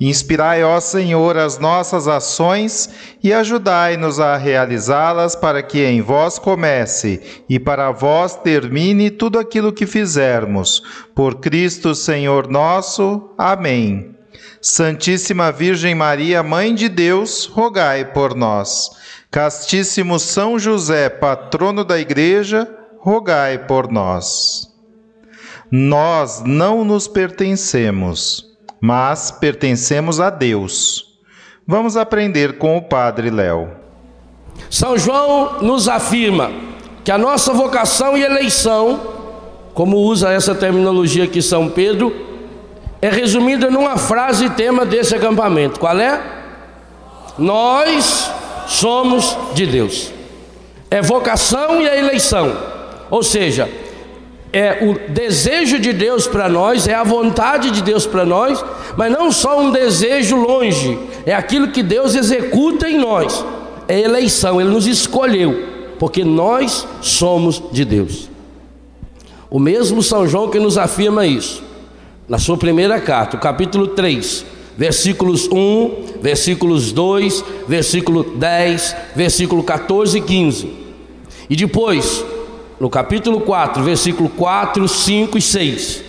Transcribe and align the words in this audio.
Inspirai, 0.00 0.62
ó 0.62 0.78
Senhor, 0.78 1.36
as 1.36 1.58
nossas 1.58 2.06
ações 2.06 2.88
e 3.22 3.32
ajudai-nos 3.32 4.20
a 4.20 4.36
realizá-las 4.36 5.34
para 5.34 5.60
que 5.60 5.84
em 5.84 6.00
vós 6.00 6.38
comece 6.38 7.20
e 7.48 7.58
para 7.58 7.90
vós 7.90 8.36
termine 8.36 9.10
tudo 9.10 9.40
aquilo 9.40 9.72
que 9.72 9.86
fizermos. 9.86 10.82
Por 11.16 11.40
Cristo, 11.40 11.96
Senhor 11.96 12.46
nosso. 12.46 13.30
Amém. 13.36 14.14
Santíssima 14.60 15.50
Virgem 15.50 15.96
Maria, 15.96 16.44
Mãe 16.44 16.74
de 16.74 16.88
Deus, 16.88 17.46
rogai 17.46 18.04
por 18.04 18.36
nós. 18.36 18.90
Castíssimo 19.32 20.18
São 20.18 20.58
José, 20.58 21.08
patrono 21.08 21.84
da 21.84 21.98
Igreja, 21.98 22.68
rogai 23.00 23.58
por 23.58 23.90
nós. 23.90 24.68
Nós 25.70 26.40
não 26.44 26.84
nos 26.84 27.08
pertencemos 27.08 28.48
mas 28.80 29.30
pertencemos 29.30 30.20
a 30.20 30.30
Deus. 30.30 31.18
Vamos 31.66 31.96
aprender 31.96 32.58
com 32.58 32.76
o 32.76 32.82
Padre 32.82 33.30
Léo. 33.30 33.68
São 34.70 34.96
João 34.96 35.60
nos 35.60 35.88
afirma 35.88 36.50
que 37.04 37.10
a 37.10 37.18
nossa 37.18 37.52
vocação 37.52 38.16
e 38.16 38.22
eleição, 38.22 39.00
como 39.74 39.98
usa 39.98 40.32
essa 40.32 40.54
terminologia 40.54 41.24
aqui 41.24 41.40
São 41.40 41.68
Pedro, 41.68 42.14
é 43.00 43.08
resumida 43.08 43.70
numa 43.70 43.96
frase 43.96 44.50
tema 44.50 44.84
desse 44.84 45.14
acampamento. 45.14 45.78
Qual 45.78 45.98
é? 45.98 46.20
Nós 47.38 48.30
somos 48.66 49.36
de 49.54 49.66
Deus. 49.66 50.12
É 50.90 51.00
vocação 51.00 51.80
e 51.80 51.88
a 51.88 51.96
eleição. 51.96 52.56
Ou 53.10 53.22
seja, 53.22 53.70
é 54.52 54.78
o 54.82 55.12
desejo 55.12 55.78
de 55.78 55.92
Deus 55.92 56.26
para 56.26 56.48
nós, 56.48 56.88
é 56.88 56.94
a 56.94 57.04
vontade 57.04 57.70
de 57.70 57.82
Deus 57.82 58.06
para 58.06 58.24
nós, 58.24 58.64
mas 58.96 59.12
não 59.12 59.30
só 59.30 59.60
um 59.60 59.70
desejo 59.70 60.36
longe, 60.36 60.98
é 61.26 61.34
aquilo 61.34 61.68
que 61.68 61.82
Deus 61.82 62.14
executa 62.14 62.88
em 62.88 62.98
nós. 62.98 63.44
É 63.86 64.00
eleição, 64.00 64.60
ele 64.60 64.70
nos 64.70 64.86
escolheu, 64.86 65.64
porque 65.98 66.24
nós 66.24 66.86
somos 67.00 67.62
de 67.72 67.84
Deus. 67.84 68.28
O 69.50 69.58
mesmo 69.58 70.02
São 70.02 70.26
João 70.26 70.50
que 70.50 70.58
nos 70.58 70.76
afirma 70.76 71.26
isso, 71.26 71.62
na 72.28 72.38
sua 72.38 72.56
primeira 72.56 73.00
carta, 73.00 73.36
capítulo 73.38 73.88
3, 73.88 74.44
versículos 74.76 75.48
1, 75.50 76.20
versículos 76.22 76.92
2, 76.92 77.44
versículo 77.66 78.22
10, 78.22 78.96
versículo 79.16 79.62
14 79.62 80.18
e 80.18 80.20
15. 80.20 80.70
E 81.50 81.56
depois, 81.56 82.24
no 82.80 82.88
capítulo 82.88 83.40
4, 83.40 83.82
versículo 83.82 84.28
4, 84.28 84.86
5 84.86 85.38
e 85.38 85.42
6. 85.42 86.04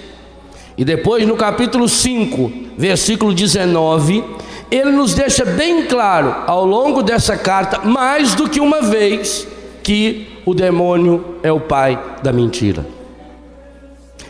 E 0.78 0.86
depois 0.86 1.28
no 1.28 1.36
capítulo 1.36 1.90
5, 1.90 2.52
versículo 2.78 3.34
19, 3.34 4.24
ele 4.72 4.92
nos 4.92 5.14
deixa 5.14 5.44
bem 5.44 5.86
claro 5.86 6.36
ao 6.48 6.66
longo 6.66 7.02
dessa 7.02 7.36
carta, 7.36 7.80
mais 7.80 8.36
do 8.36 8.48
que 8.48 8.60
uma 8.60 8.82
vez, 8.82 9.48
que 9.84 10.28
o 10.46 10.54
demônio 10.54 11.36
é 11.42 11.52
o 11.52 11.60
pai 11.60 12.00
da 12.22 12.32
mentira. 12.32 12.86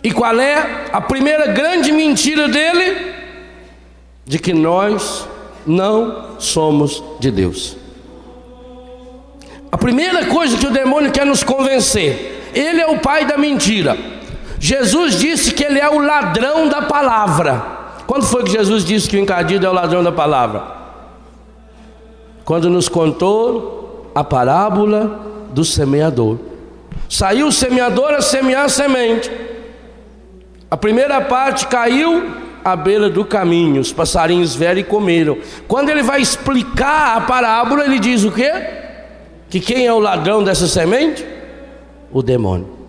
E 0.02 0.12
qual 0.12 0.40
é 0.40 0.86
a 0.94 1.02
primeira 1.02 1.48
grande 1.48 1.92
mentira 1.92 2.48
dele? 2.48 3.14
De 4.26 4.40
que 4.40 4.54
nós 4.54 5.28
não 5.68 6.40
somos 6.40 7.04
de 7.20 7.30
Deus. 7.30 7.79
A 9.72 9.78
primeira 9.78 10.26
coisa 10.26 10.58
que 10.58 10.68
o 10.68 10.72
demônio 10.72 11.12
quer 11.12 11.26
nos 11.26 11.44
convencer, 11.44 12.50
ele 12.54 12.82
é 12.82 12.88
o 12.88 13.00
pai 13.00 13.26
da 13.26 13.38
mentira. 13.38 13.98
Jesus 14.60 15.18
disse 15.18 15.54
que 15.54 15.64
ele 15.64 15.80
é 15.80 15.90
o 15.90 16.00
ladrão 16.00 16.68
da 16.68 16.82
palavra. 16.82 17.64
Quando 18.06 18.26
foi 18.26 18.44
que 18.44 18.52
Jesus 18.52 18.84
disse 18.84 19.08
que 19.08 19.16
o 19.16 19.20
encardido 19.20 19.66
é 19.66 19.70
o 19.70 19.74
ladrão 19.74 20.04
da 20.04 20.12
palavra? 20.12 20.64
Quando 22.44 22.70
nos 22.70 22.90
contou 22.90 24.12
a 24.14 24.24
parábola 24.24 25.20
do 25.52 25.64
semeador. 25.64 26.38
Saiu 27.08 27.48
o 27.48 27.52
semeador 27.52 28.12
a 28.12 28.22
semear 28.22 28.66
a 28.66 28.70
semente. 28.70 29.32
A 30.70 30.78
primeira 30.78 31.22
parte 31.22 31.68
caiu 31.68 32.32
à 32.64 32.76
beira 32.76 33.10
do 33.10 33.26
caminho, 33.26 33.82
os 33.82 33.92
passarinhos 33.92 34.56
vieram 34.56 34.80
e 34.80 34.84
comeram. 34.84 35.38
Quando 35.68 35.90
ele 35.90 36.04
vai 36.04 36.22
explicar 36.22 37.18
a 37.18 37.22
parábola, 37.22 37.86
ele 37.86 37.98
diz 37.98 38.24
o 38.24 38.32
quê? 38.32 38.52
Que 39.50 39.60
quem 39.60 39.86
é 39.86 39.94
o 39.94 40.00
ladrão 40.00 40.44
dessa 40.44 40.68
semente? 40.68 41.26
O 42.12 42.22
demônio. 42.22 42.80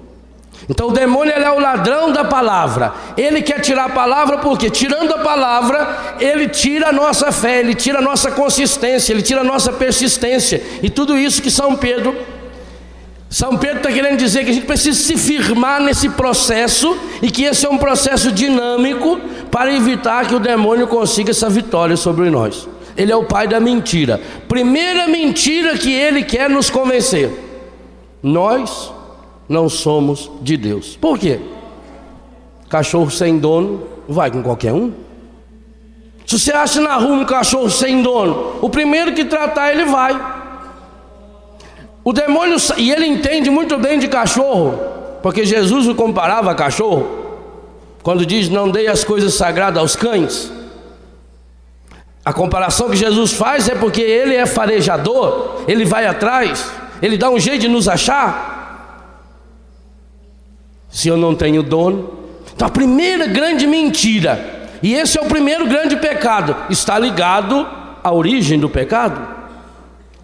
Então 0.69 0.89
o 0.89 0.93
demônio 0.93 1.33
é 1.33 1.51
o 1.51 1.59
ladrão 1.59 2.13
da 2.13 2.25
palavra. 2.25 2.93
Ele 3.17 3.43
quer 3.43 3.61
tirar 3.61 3.87
a 3.87 3.89
palavra 3.89 4.39
porque 4.39 4.69
tirando 4.69 5.13
a 5.13 5.19
palavra, 5.19 6.17
ele 6.21 6.49
tira 6.49 6.91
a 6.91 6.93
nossa 6.93 7.33
fé, 7.33 7.61
ele 7.61 7.75
tira 7.75 7.99
a 7.99 8.03
nossa 8.03 8.31
consistência, 8.31 9.13
ele 9.13 9.23
tira 9.23 9.41
a 9.41 9.45
nossa 9.45 9.73
persistência. 9.73 10.63
E 10.83 10.91
tudo 10.91 11.17
isso 11.17 11.43
que 11.43 11.51
São 11.51 11.77
Pedro 11.77 12.15
São 13.29 13.57
Pedro 13.57 13.79
está 13.79 13.91
querendo 13.91 14.19
dizer 14.19 14.45
que 14.45 14.51
a 14.51 14.55
gente 14.55 14.67
precisa 14.67 14.99
se 14.99 15.17
firmar 15.17 15.81
nesse 15.81 16.09
processo 16.11 16.97
e 17.23 17.31
que 17.31 17.45
esse 17.45 17.65
é 17.65 17.71
um 17.71 17.79
processo 17.79 18.31
dinâmico 18.31 19.19
para 19.51 19.73
evitar 19.73 20.27
que 20.27 20.35
o 20.35 20.41
demônio 20.41 20.87
consiga 20.87 21.31
essa 21.31 21.49
vitória 21.49 21.97
sobre 21.97 22.29
nós. 22.29 22.69
Ele 23.01 23.11
é 23.11 23.17
o 23.17 23.25
pai 23.25 23.49
da 23.49 23.59
mentira. 23.59 24.21
Primeira 24.47 25.09
mentira 25.09 25.79
que 25.79 25.91
ele 25.91 26.23
quer 26.23 26.51
nos 26.51 26.69
convencer: 26.69 27.33
nós 28.23 28.93
não 29.49 29.71
somos 29.71 30.31
de 30.43 30.55
Deus. 30.55 30.97
Por 30.97 31.19
quê? 31.19 31.41
Cachorro 32.69 33.11
sem 33.11 33.39
dono 33.39 33.85
vai 34.07 34.31
com 34.31 34.43
qualquer 34.43 34.75
um. 34.75 34.93
Se 36.27 36.39
você 36.39 36.53
acha 36.53 36.79
na 36.79 36.97
rua 36.97 37.17
um 37.17 37.25
cachorro 37.25 37.71
sem 37.71 38.03
dono, 38.03 38.59
o 38.61 38.69
primeiro 38.69 39.15
que 39.15 39.25
tratar 39.25 39.73
ele 39.73 39.87
vai. 39.87 40.21
O 42.05 42.13
demônio, 42.13 42.59
e 42.77 42.91
ele 42.91 43.07
entende 43.07 43.49
muito 43.49 43.79
bem 43.79 43.99
de 43.99 44.09
cachorro, 44.09 44.79
porque 45.23 45.47
Jesus 45.47 45.89
o 45.89 45.95
comparava 45.95 46.51
a 46.51 46.55
cachorro, 46.55 47.07
quando 48.03 48.27
diz: 48.27 48.51
Não 48.51 48.69
dei 48.71 48.89
as 48.89 49.05
coisas 49.05 49.33
sagradas 49.33 49.81
aos 49.81 49.97
cães. 49.97 50.60
A 52.25 52.33
comparação 52.33 52.91
que 52.91 52.97
Jesus 52.97 53.33
faz 53.33 53.69
é 53.69 53.75
porque 53.75 54.01
ele 54.01 54.35
é 54.35 54.45
farejador, 54.45 55.63
ele 55.67 55.85
vai 55.85 56.07
atrás, 56.07 56.71
ele 57.01 57.17
dá 57.17 57.31
um 57.31 57.39
jeito 57.39 57.63
de 57.63 57.69
nos 57.69 57.89
achar. 57.89 59.07
Se 60.91 61.09
eu 61.09 61.17
não 61.17 61.35
tenho 61.35 61.63
dono, 61.63 62.19
então 62.55 62.69
a 62.69 62.71
primeira 62.71 63.27
grande 63.27 63.67
mentira, 63.67 64.69
e 64.83 64.95
esse 64.95 65.19
é 65.19 65.23
o 65.23 65.27
primeiro 65.27 65.67
grande 65.67 65.97
pecado, 65.97 66.55
está 66.69 66.99
ligado 66.99 67.67
à 68.03 68.13
origem 68.13 68.59
do 68.59 68.69
pecado. 68.69 69.21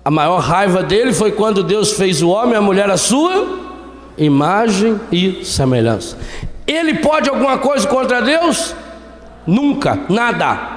A 0.05 0.11
maior 0.11 0.39
raiva 0.39 0.83
dele 0.83 1.13
foi 1.13 1.33
quando 1.33 1.65
Deus 1.65 1.93
fez 1.93 2.23
o 2.23 2.29
homem 2.29 2.53
e 2.53 2.57
a 2.57 2.61
mulher 2.61 2.91
a 2.91 2.97
sua 2.97 3.59
imagem 4.19 5.01
e 5.11 5.45
semelhança. 5.45 6.17
Ele 6.67 6.95
pode 6.99 7.29
alguma 7.29 7.59
coisa 7.59 7.87
contra 7.89 8.21
Deus? 8.21 8.75
Nunca, 9.47 9.99
nada. 10.09 10.76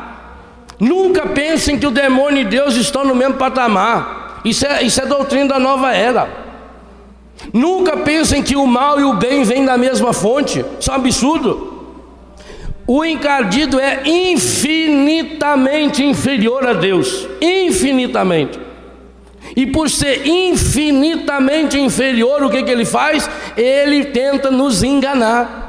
Nunca 0.79 1.27
pensem 1.27 1.77
que 1.77 1.85
o 1.85 1.91
demônio 1.91 2.41
e 2.41 2.45
Deus 2.45 2.75
estão 2.75 3.03
no 3.03 3.13
mesmo 3.13 3.35
patamar. 3.35 4.41
Isso 4.45 4.65
é, 4.65 4.81
isso 4.83 5.01
é 5.01 5.05
doutrina 5.05 5.49
da 5.49 5.59
nova 5.59 5.93
era. 5.93 6.29
Nunca 7.53 7.97
pensem 7.97 8.41
que 8.41 8.55
o 8.55 8.65
mal 8.65 8.99
e 8.99 9.03
o 9.03 9.13
bem 9.13 9.43
vêm 9.43 9.65
da 9.65 9.77
mesma 9.77 10.13
fonte. 10.13 10.63
Isso 10.79 10.89
é 10.89 10.93
um 10.93 10.97
absurdo. 10.97 11.69
O 12.87 13.03
encardido 13.05 13.79
é 13.79 14.01
infinitamente 14.05 16.03
inferior 16.03 16.65
a 16.65 16.73
Deus. 16.73 17.27
Infinitamente. 17.41 18.59
E 19.55 19.67
por 19.67 19.89
ser 19.89 20.27
infinitamente 20.27 21.79
inferior, 21.79 22.43
o 22.43 22.49
que, 22.49 22.63
que 22.63 22.71
ele 22.71 22.85
faz? 22.85 23.29
Ele 23.57 24.05
tenta 24.05 24.49
nos 24.49 24.83
enganar. 24.83 25.68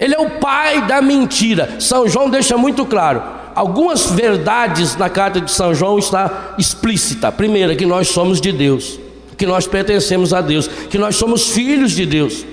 Ele 0.00 0.14
é 0.14 0.18
o 0.18 0.30
pai 0.30 0.86
da 0.86 1.02
mentira. 1.02 1.76
São 1.78 2.08
João 2.08 2.30
deixa 2.30 2.56
muito 2.56 2.86
claro. 2.86 3.22
Algumas 3.54 4.10
verdades 4.10 4.96
na 4.96 5.10
carta 5.10 5.40
de 5.40 5.50
São 5.50 5.74
João 5.74 5.98
está 5.98 6.54
explícita. 6.56 7.30
Primeira, 7.30 7.76
que 7.76 7.84
nós 7.84 8.08
somos 8.08 8.40
de 8.40 8.50
Deus, 8.50 8.98
que 9.36 9.44
nós 9.44 9.66
pertencemos 9.66 10.32
a 10.32 10.40
Deus, 10.40 10.66
que 10.66 10.96
nós 10.96 11.16
somos 11.16 11.50
filhos 11.50 11.92
de 11.92 12.06
Deus. 12.06 12.46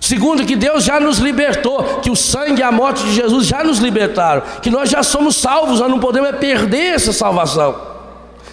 Segundo, 0.00 0.44
que 0.44 0.56
Deus 0.56 0.84
já 0.84 0.98
nos 0.98 1.18
libertou, 1.18 1.82
que 2.02 2.10
o 2.10 2.16
sangue 2.16 2.60
e 2.60 2.62
a 2.62 2.72
morte 2.72 3.02
de 3.04 3.14
Jesus 3.14 3.46
já 3.46 3.62
nos 3.62 3.78
libertaram, 3.78 4.42
que 4.60 4.70
nós 4.70 4.90
já 4.90 5.02
somos 5.02 5.36
salvos, 5.36 5.80
nós 5.80 5.90
não 5.90 6.00
podemos 6.00 6.36
perder 6.36 6.94
essa 6.94 7.12
salvação. 7.12 7.95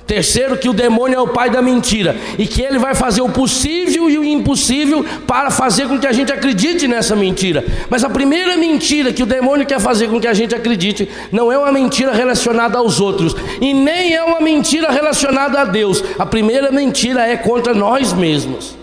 Terceiro, 0.06 0.58
que 0.58 0.68
o 0.68 0.74
demônio 0.74 1.16
é 1.16 1.22
o 1.22 1.28
pai 1.28 1.50
da 1.50 1.62
mentira 1.62 2.16
e 2.38 2.46
que 2.46 2.62
ele 2.62 2.78
vai 2.78 2.94
fazer 2.94 3.22
o 3.22 3.30
possível 3.30 4.10
e 4.10 4.18
o 4.18 4.24
impossível 4.24 5.04
para 5.26 5.50
fazer 5.50 5.88
com 5.88 5.98
que 5.98 6.06
a 6.06 6.12
gente 6.12 6.32
acredite 6.32 6.88
nessa 6.88 7.16
mentira. 7.16 7.64
Mas 7.90 8.04
a 8.04 8.10
primeira 8.10 8.58
mentira 8.58 9.14
que 9.14 9.24
o 9.24 9.26
demônio 9.26 9.66
quer 9.66 9.80
fazer 9.80 10.10
com 10.10 10.20
que 10.20 10.28
a 10.28 10.34
gente 10.34 10.54
acredite 10.54 11.08
não 11.32 11.52
é 11.52 11.58
uma 11.58 11.72
mentira 11.72 12.12
relacionada 12.12 12.78
aos 12.78 13.00
outros 13.00 13.34
e 13.62 13.74
nem 13.74 14.14
é 14.14 14.24
uma 14.24 14.42
mentira 14.42 14.92
relacionada 14.92 15.62
a 15.62 15.66
Deus. 15.66 16.04
A 16.20 16.26
primeira 16.26 16.70
mentira 16.70 17.26
é 17.26 17.38
contra 17.38 17.74
nós 17.74 18.12
mesmos. 18.12 18.82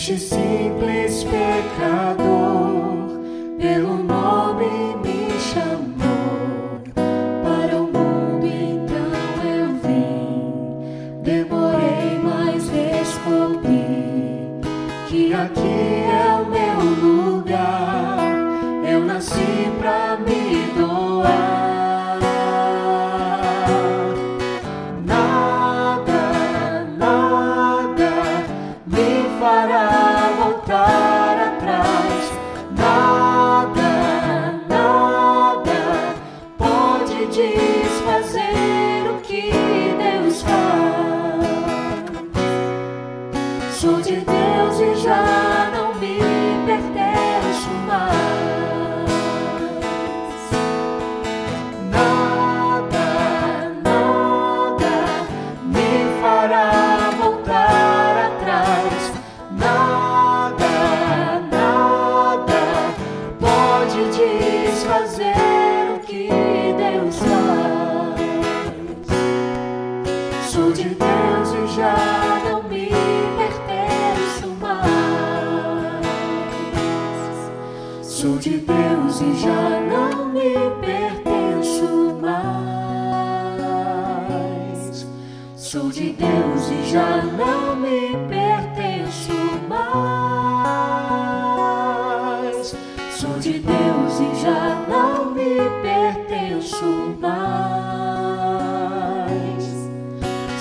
precious 0.00 0.49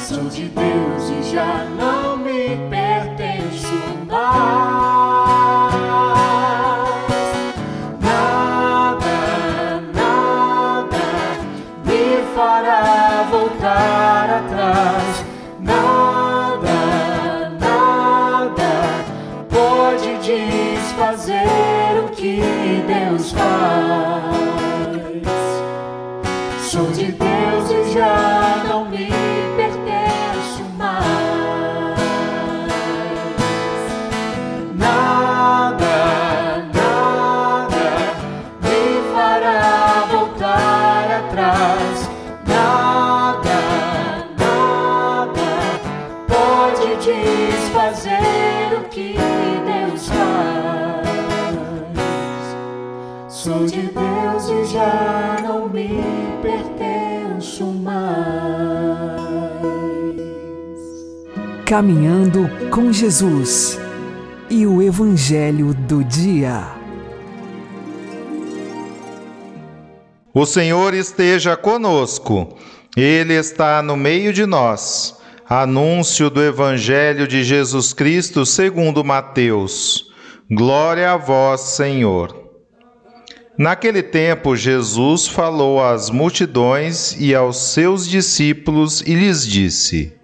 Sou 0.08 0.26
de 0.30 0.50
Deus 0.50 1.10
e 1.10 1.32
já 1.32 1.66
não 1.78 2.18
me 2.18 2.58
pertenço 2.70 2.79
Caminhando 61.70 62.50
com 62.72 62.92
Jesus 62.92 63.80
e 64.50 64.66
o 64.66 64.82
Evangelho 64.82 65.72
do 65.72 66.04
Dia. 66.04 66.66
O 70.34 70.48
Senhor 70.48 70.96
esteja 70.96 71.56
conosco, 71.56 72.58
Ele 72.98 73.36
está 73.36 73.84
no 73.84 73.96
meio 73.96 74.34
de 74.34 74.48
nós. 74.48 75.20
Anúncio 75.48 76.28
do 76.32 76.42
Evangelho 76.42 77.28
de 77.28 77.44
Jesus 77.44 77.94
Cristo 77.94 78.48
segundo 78.48 79.04
Mateus. 79.04 80.06
Glória 80.50 81.12
a 81.12 81.18
vós, 81.18 81.62
Senhor. 81.62 82.36
Naquele 83.56 84.02
tempo, 84.02 84.56
Jesus 84.56 85.28
falou 85.28 85.84
às 85.84 86.10
multidões 86.10 87.16
e 87.20 87.36
aos 87.36 87.58
seus 87.58 88.08
discípulos 88.08 89.02
e 89.02 89.14
lhes 89.14 89.46
disse: 89.46 90.19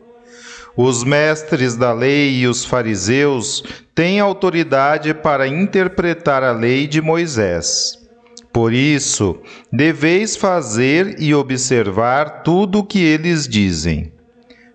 Os 0.78 1.06
mestres 1.06 1.78
da 1.78 1.94
lei 1.94 2.40
e 2.40 2.48
os 2.48 2.66
fariseus 2.66 3.64
têm 3.94 4.20
autoridade 4.20 5.14
para 5.14 5.48
interpretar 5.48 6.44
a 6.44 6.52
lei 6.52 6.86
de 6.86 7.02
Moisés. 7.02 7.98
Por 8.52 8.74
isso, 8.74 9.38
deveis 9.72 10.36
fazer 10.36 11.16
e 11.20 11.34
observar 11.34 12.44
tudo 12.44 12.80
o 12.80 12.84
que 12.84 13.00
eles 13.00 13.48
dizem. 13.48 14.12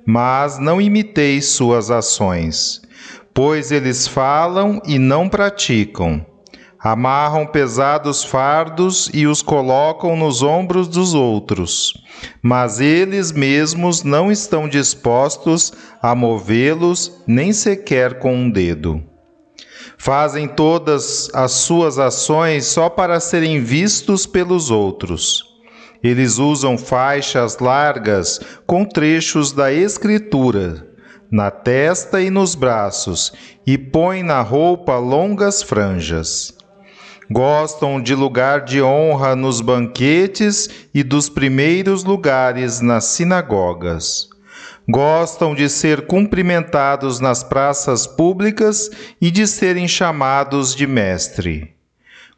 Mas 0.06 0.58
não 0.58 0.80
imiteis 0.80 1.46
suas 1.46 1.90
ações, 1.90 2.80
pois 3.34 3.70
eles 3.70 4.06
falam 4.06 4.80
e 4.86 4.98
não 4.98 5.28
praticam. 5.28 6.24
Amarram 6.82 7.46
pesados 7.46 8.24
fardos 8.24 9.10
e 9.12 9.26
os 9.26 9.42
colocam 9.42 10.16
nos 10.16 10.42
ombros 10.42 10.88
dos 10.88 11.12
outros, 11.12 11.92
mas 12.42 12.80
eles 12.80 13.32
mesmos 13.32 14.02
não 14.02 14.32
estão 14.32 14.66
dispostos 14.66 15.74
a 16.00 16.14
movê-los 16.14 17.22
nem 17.26 17.52
sequer 17.52 18.18
com 18.18 18.34
um 18.34 18.50
dedo. 18.50 19.02
Fazem 19.98 20.48
todas 20.48 21.28
as 21.34 21.52
suas 21.52 21.98
ações 21.98 22.64
só 22.64 22.88
para 22.88 23.20
serem 23.20 23.62
vistos 23.62 24.24
pelos 24.24 24.70
outros. 24.70 25.44
Eles 26.02 26.38
usam 26.38 26.78
faixas 26.78 27.58
largas 27.58 28.40
com 28.66 28.86
trechos 28.86 29.52
da 29.52 29.70
Escritura, 29.70 30.88
na 31.30 31.50
testa 31.50 32.22
e 32.22 32.30
nos 32.30 32.54
braços, 32.54 33.34
e 33.66 33.76
põem 33.76 34.22
na 34.22 34.40
roupa 34.40 34.96
longas 34.96 35.62
franjas. 35.62 36.58
Gostam 37.32 38.02
de 38.02 38.12
lugar 38.12 38.64
de 38.64 38.82
honra 38.82 39.36
nos 39.36 39.60
banquetes 39.60 40.68
e 40.92 41.04
dos 41.04 41.28
primeiros 41.28 42.02
lugares 42.02 42.80
nas 42.80 43.04
sinagogas. 43.04 44.28
Gostam 44.88 45.54
de 45.54 45.68
ser 45.68 46.08
cumprimentados 46.08 47.20
nas 47.20 47.44
praças 47.44 48.04
públicas 48.04 48.90
e 49.20 49.30
de 49.30 49.46
serem 49.46 49.86
chamados 49.86 50.74
de 50.74 50.88
mestre. 50.88 51.72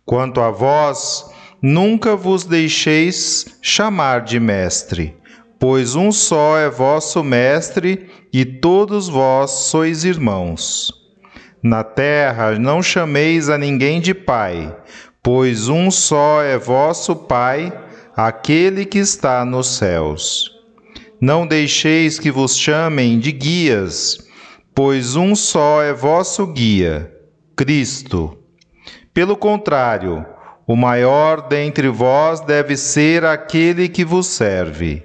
Quanto 0.05 0.43
a 0.43 0.51
vós, 0.51 1.25
nunca 1.63 2.15
vos 2.15 2.45
deixeis 2.45 3.47
chamar 3.63 4.21
de 4.21 4.39
mestre, 4.39 5.17
pois 5.59 5.95
um 5.95 6.13
só 6.13 6.59
é 6.59 6.69
vosso 6.69 7.25
mestre 7.25 8.11
e 8.31 8.45
todos 8.45 9.09
vós 9.09 9.51
sois 9.53 10.05
irmãos. 10.05 11.02
Na 11.63 11.85
terra 11.85 12.59
não 12.59 12.83
chameis 12.83 13.49
a 13.49 13.57
ninguém 13.57 14.01
de 14.01 14.13
pai, 14.13 14.77
pois 15.23 15.69
um 15.69 15.93
só 15.93 16.43
é 16.43 16.59
vosso 16.59 17.15
Pai, 17.15 17.73
aquele 18.17 18.85
que 18.85 18.99
está 18.99 19.45
nos 19.45 19.77
céus. 19.77 20.51
Não 21.21 21.47
deixeis 21.47 22.19
que 22.19 22.33
vos 22.33 22.59
chamem 22.59 23.17
de 23.21 23.31
guias, 23.31 24.19
pois 24.75 25.15
um 25.15 25.37
só 25.37 25.81
é 25.81 25.93
vosso 25.93 26.49
guia, 26.49 27.13
Cristo. 27.55 28.37
Pelo 29.15 29.37
contrário, 29.37 30.27
o 30.67 30.75
maior 30.75 31.47
dentre 31.47 31.89
vós 31.89 32.41
deve 32.41 32.77
ser 32.77 33.25
aquele 33.25 33.89
que 33.89 34.05
vos 34.05 34.27
serve. 34.27 35.05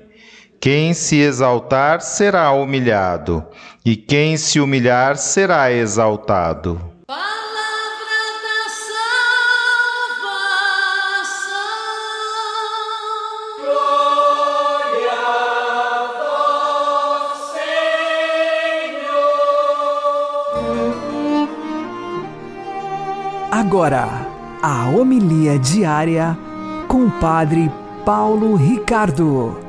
Quem 0.59 0.93
se 0.93 1.17
exaltar 1.17 2.01
será 2.01 2.51
humilhado, 2.51 3.45
e 3.85 3.95
quem 3.95 4.35
se 4.37 4.59
humilhar 4.59 5.15
será 5.15 5.71
exaltado. 5.71 6.81
Agora, 23.51 24.07
a 24.61 24.89
homilia 24.89 25.59
diária 25.59 26.37
com 26.87 27.05
o 27.05 27.11
Padre 27.11 27.71
Paulo 28.03 28.55
Ricardo. 28.55 29.66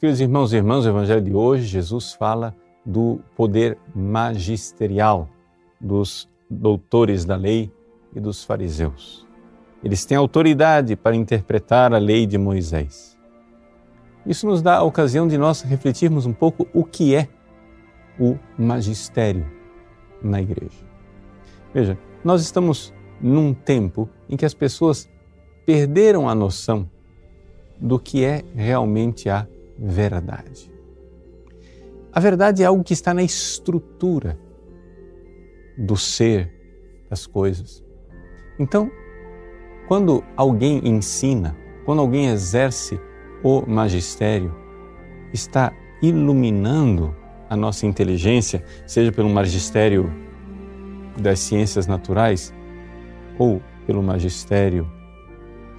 Queridos 0.00 0.20
irmãos 0.20 0.52
e 0.52 0.56
irmãs, 0.56 0.86
o 0.86 0.90
Evangelho 0.90 1.20
de 1.20 1.34
hoje, 1.34 1.64
Jesus 1.64 2.12
fala 2.12 2.54
do 2.86 3.18
poder 3.34 3.76
magisterial 3.92 5.28
dos 5.80 6.28
doutores 6.48 7.24
da 7.24 7.34
lei 7.34 7.68
e 8.14 8.20
dos 8.20 8.44
fariseus. 8.44 9.26
Eles 9.82 10.04
têm 10.04 10.16
autoridade 10.16 10.94
para 10.94 11.16
interpretar 11.16 11.92
a 11.92 11.98
lei 11.98 12.26
de 12.26 12.38
Moisés. 12.38 13.18
Isso 14.24 14.46
nos 14.46 14.62
dá 14.62 14.76
a 14.76 14.84
ocasião 14.84 15.26
de 15.26 15.36
nós 15.36 15.62
refletirmos 15.62 16.26
um 16.26 16.32
pouco 16.32 16.68
o 16.72 16.84
que 16.84 17.16
é 17.16 17.26
o 18.20 18.38
magistério 18.56 19.50
na 20.22 20.40
igreja. 20.40 20.86
Veja, 21.74 21.98
nós 22.22 22.40
estamos 22.40 22.94
num 23.20 23.52
tempo 23.52 24.08
em 24.28 24.36
que 24.36 24.46
as 24.46 24.54
pessoas 24.54 25.10
perderam 25.66 26.28
a 26.28 26.36
noção 26.36 26.88
do 27.80 27.98
que 27.98 28.24
é 28.24 28.44
realmente 28.54 29.28
a 29.28 29.44
verdade. 29.78 30.70
A 32.12 32.20
verdade 32.20 32.62
é 32.62 32.66
algo 32.66 32.82
que 32.82 32.92
está 32.92 33.14
na 33.14 33.22
estrutura 33.22 34.38
do 35.76 35.96
ser 35.96 36.52
das 37.08 37.26
coisas. 37.26 37.84
Então, 38.58 38.90
quando 39.86 40.24
alguém 40.36 40.86
ensina, 40.86 41.56
quando 41.84 42.00
alguém 42.00 42.28
exerce 42.28 43.00
o 43.42 43.64
magistério, 43.66 44.54
está 45.32 45.72
iluminando 46.02 47.14
a 47.48 47.56
nossa 47.56 47.86
inteligência, 47.86 48.64
seja 48.86 49.12
pelo 49.12 49.28
magistério 49.28 50.12
das 51.16 51.38
ciências 51.38 51.86
naturais 51.86 52.52
ou 53.38 53.62
pelo 53.86 54.02
magistério 54.02 54.90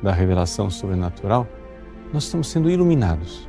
da 0.01 0.13
revelação 0.13 0.70
sobrenatural, 0.70 1.48
nós 2.13 2.24
estamos 2.24 2.48
sendo 2.48 2.70
iluminados. 2.70 3.49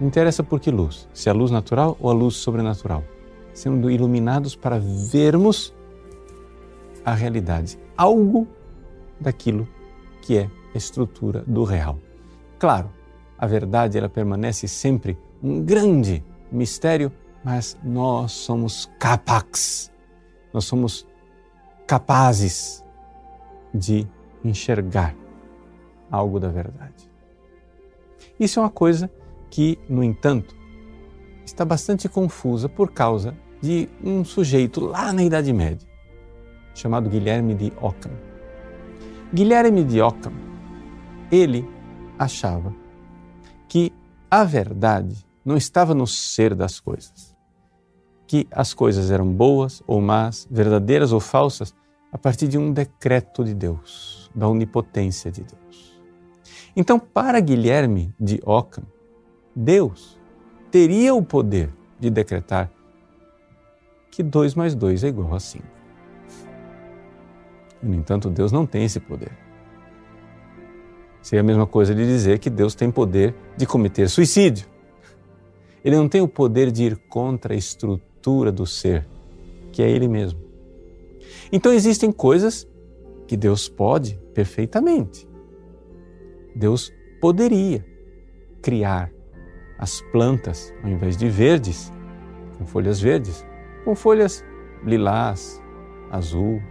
Não 0.00 0.08
interessa 0.08 0.42
por 0.42 0.58
que 0.58 0.70
luz, 0.70 1.08
se 1.14 1.28
é 1.28 1.32
a 1.32 1.34
luz 1.34 1.50
natural 1.50 1.96
ou 2.00 2.10
a 2.10 2.12
luz 2.12 2.36
sobrenatural, 2.36 3.04
sendo 3.52 3.90
iluminados 3.90 4.56
para 4.56 4.78
vermos 4.78 5.72
a 7.04 7.14
realidade, 7.14 7.78
algo 7.96 8.48
daquilo 9.20 9.68
que 10.20 10.36
é 10.36 10.50
a 10.74 10.78
estrutura 10.78 11.44
do 11.46 11.62
real. 11.62 11.98
Claro, 12.58 12.90
a 13.38 13.46
verdade 13.46 13.96
ela 13.96 14.08
permanece 14.08 14.66
sempre 14.66 15.16
um 15.42 15.62
grande 15.62 16.24
mistério, 16.50 17.12
mas 17.44 17.78
nós 17.84 18.32
somos 18.32 18.90
capax, 18.98 19.92
nós 20.52 20.64
somos 20.64 21.06
capazes 21.86 22.82
de 23.72 24.06
enxergar 24.44 25.14
algo 26.10 26.40
da 26.40 26.48
verdade. 26.48 27.10
Isso 28.40 28.58
é 28.58 28.62
uma 28.62 28.70
coisa 28.70 29.10
que, 29.54 29.78
no 29.88 30.02
entanto, 30.02 30.56
está 31.46 31.64
bastante 31.64 32.08
confusa 32.08 32.68
por 32.68 32.90
causa 32.90 33.36
de 33.62 33.88
um 34.02 34.24
sujeito 34.24 34.80
lá 34.80 35.12
na 35.12 35.22
Idade 35.22 35.52
Média, 35.52 35.88
chamado 36.74 37.08
Guilherme 37.08 37.54
de 37.54 37.72
Ockham. 37.80 38.10
Guilherme 39.32 39.84
de 39.84 40.02
Ockham, 40.02 40.32
ele 41.30 41.64
achava 42.18 42.74
que 43.68 43.92
a 44.28 44.42
verdade 44.42 45.24
não 45.44 45.56
estava 45.56 45.94
no 45.94 46.04
ser 46.04 46.52
das 46.52 46.80
coisas. 46.80 47.32
Que 48.26 48.48
as 48.50 48.74
coisas 48.74 49.08
eram 49.08 49.32
boas 49.32 49.84
ou 49.86 50.00
más, 50.00 50.48
verdadeiras 50.50 51.12
ou 51.12 51.20
falsas, 51.20 51.72
a 52.10 52.18
partir 52.18 52.48
de 52.48 52.58
um 52.58 52.72
decreto 52.72 53.44
de 53.44 53.54
Deus, 53.54 54.28
da 54.34 54.48
onipotência 54.48 55.30
de 55.30 55.44
Deus. 55.44 56.02
Então, 56.74 56.98
para 56.98 57.38
Guilherme 57.38 58.12
de 58.18 58.40
Ockham, 58.44 58.82
Deus 59.54 60.18
teria 60.70 61.14
o 61.14 61.22
poder 61.22 61.70
de 62.00 62.10
decretar 62.10 62.70
que 64.10 64.22
2 64.22 64.54
mais 64.54 64.74
2 64.74 65.04
é 65.04 65.08
igual 65.08 65.34
a 65.34 65.40
5. 65.40 65.64
No 67.82 67.94
entanto, 67.94 68.30
Deus 68.30 68.50
não 68.50 68.66
tem 68.66 68.84
esse 68.84 68.98
poder. 68.98 69.32
Seria 71.22 71.40
a 71.40 71.44
mesma 71.44 71.66
coisa 71.66 71.94
de 71.94 72.04
dizer 72.04 72.38
que 72.38 72.50
Deus 72.50 72.74
tem 72.74 72.90
poder 72.90 73.34
de 73.56 73.66
cometer 73.66 74.08
suicídio. 74.08 74.66
Ele 75.84 75.96
não 75.96 76.08
tem 76.08 76.20
o 76.20 76.28
poder 76.28 76.70
de 76.70 76.84
ir 76.84 76.96
contra 77.08 77.54
a 77.54 77.56
estrutura 77.56 78.50
do 78.50 78.66
ser, 78.66 79.06
que 79.70 79.82
é 79.82 79.90
Ele 79.90 80.08
mesmo. 80.08 80.40
Então 81.52 81.72
existem 81.72 82.10
coisas 82.10 82.66
que 83.26 83.36
Deus 83.36 83.68
pode 83.68 84.18
perfeitamente. 84.34 85.28
Deus 86.54 86.92
poderia 87.20 87.84
criar 88.62 89.13
as 89.78 90.00
plantas, 90.12 90.72
ao 90.82 90.90
invés 90.90 91.16
de 91.16 91.28
verdes, 91.28 91.92
com 92.58 92.64
folhas 92.64 93.00
verdes, 93.00 93.44
com 93.84 93.94
folhas 93.94 94.44
lilás, 94.84 95.60
azul, 96.10 96.62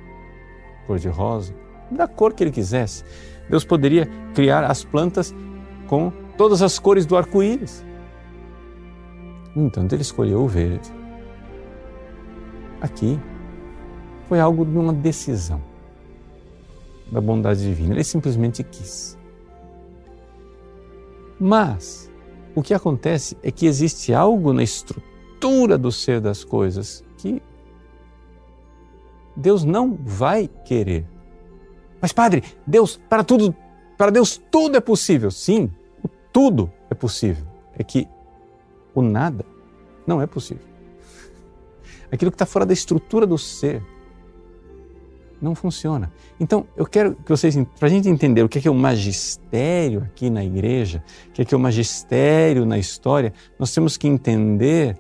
cor-de-rosa, 0.88 1.54
da 1.92 2.08
cor 2.08 2.34
que 2.34 2.44
ele 2.44 2.52
quisesse. 2.52 3.04
Deus 3.50 3.66
poderia 3.66 4.08
criar 4.34 4.64
as 4.64 4.84
plantas 4.84 5.34
com 5.88 6.12
todas 6.38 6.62
as 6.62 6.80
cores 6.80 7.06
do 7.06 7.16
arco-íris. 7.16 7.86
No 9.56 9.66
entanto, 9.66 9.94
ele 9.94 10.02
escolheu 10.02 10.42
o 10.42 10.48
verde. 10.48 10.92
Aqui 12.82 13.20
foi 14.28 14.40
algo 14.40 14.66
de 14.66 14.78
uma 14.78 14.94
decisão 14.94 15.62
da 17.12 17.22
bondade 17.22 17.64
divina. 17.64 17.94
Ele 17.94 18.04
simplesmente 18.04 18.64
quis. 18.64 19.18
Mas 21.40 22.10
o 22.56 22.62
que 22.62 22.74
acontece 22.74 23.38
é 23.42 23.52
que 23.52 23.66
existe 23.66 24.14
algo 24.14 24.54
na 24.54 24.64
estrutura 24.64 25.78
do 25.78 25.92
ser 25.92 26.22
das 26.22 26.44
coisas 26.44 27.04
que 27.18 27.42
Deus 29.36 29.64
não 29.64 29.98
vai 30.00 30.48
querer. 30.48 31.08
Mas 32.02 32.12
padre, 32.12 32.44
Deus, 32.68 33.00
para 33.10 33.24
tudo, 33.24 33.56
para 33.98 34.12
Deus 34.12 34.40
tudo 34.52 34.78
é 34.78 34.82
possível. 34.82 35.32
Sim, 35.32 35.72
tudo 36.32 36.72
é 36.90 36.94
possível. 36.94 37.46
É 37.78 37.84
que 37.84 38.08
o 38.94 39.02
nada 39.02 39.46
não 40.06 40.22
é 40.22 40.28
possível. 40.28 40.66
Aquilo 42.12 42.30
que 42.30 42.36
está 42.36 42.46
fora 42.46 42.66
da 42.66 42.74
estrutura 42.74 43.26
do 43.26 43.38
ser 43.38 43.84
Não 45.44 45.54
funciona. 45.54 46.10
Então, 46.40 46.66
eu 46.74 46.86
quero 46.86 47.16
que 47.16 47.30
vocês, 47.30 47.54
para 47.78 47.90
a 47.90 47.92
gente 47.92 48.08
entender 48.08 48.44
o 48.44 48.48
que 48.48 48.66
é 48.66 48.72
o 48.72 48.74
magistério 48.74 50.04
aqui 50.04 50.30
na 50.30 50.42
igreja, 50.42 51.04
o 51.28 51.32
que 51.34 51.54
é 51.54 51.58
o 51.58 51.60
magistério 51.60 52.66
na 52.66 52.80
história, 52.80 53.34
nós 53.60 53.74
temos 53.74 53.98
que 53.98 54.08
entender 54.08 54.98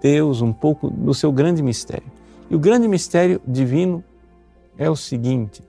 Deus 0.00 0.40
um 0.40 0.50
pouco 0.50 0.88
do 0.88 1.12
seu 1.12 1.30
grande 1.30 1.62
mistério. 1.62 2.10
E 2.48 2.56
o 2.56 2.58
grande 2.58 2.88
mistério 2.88 3.38
divino 3.46 4.02
é 4.78 4.88
o 4.88 4.96
seguinte: 4.96 5.62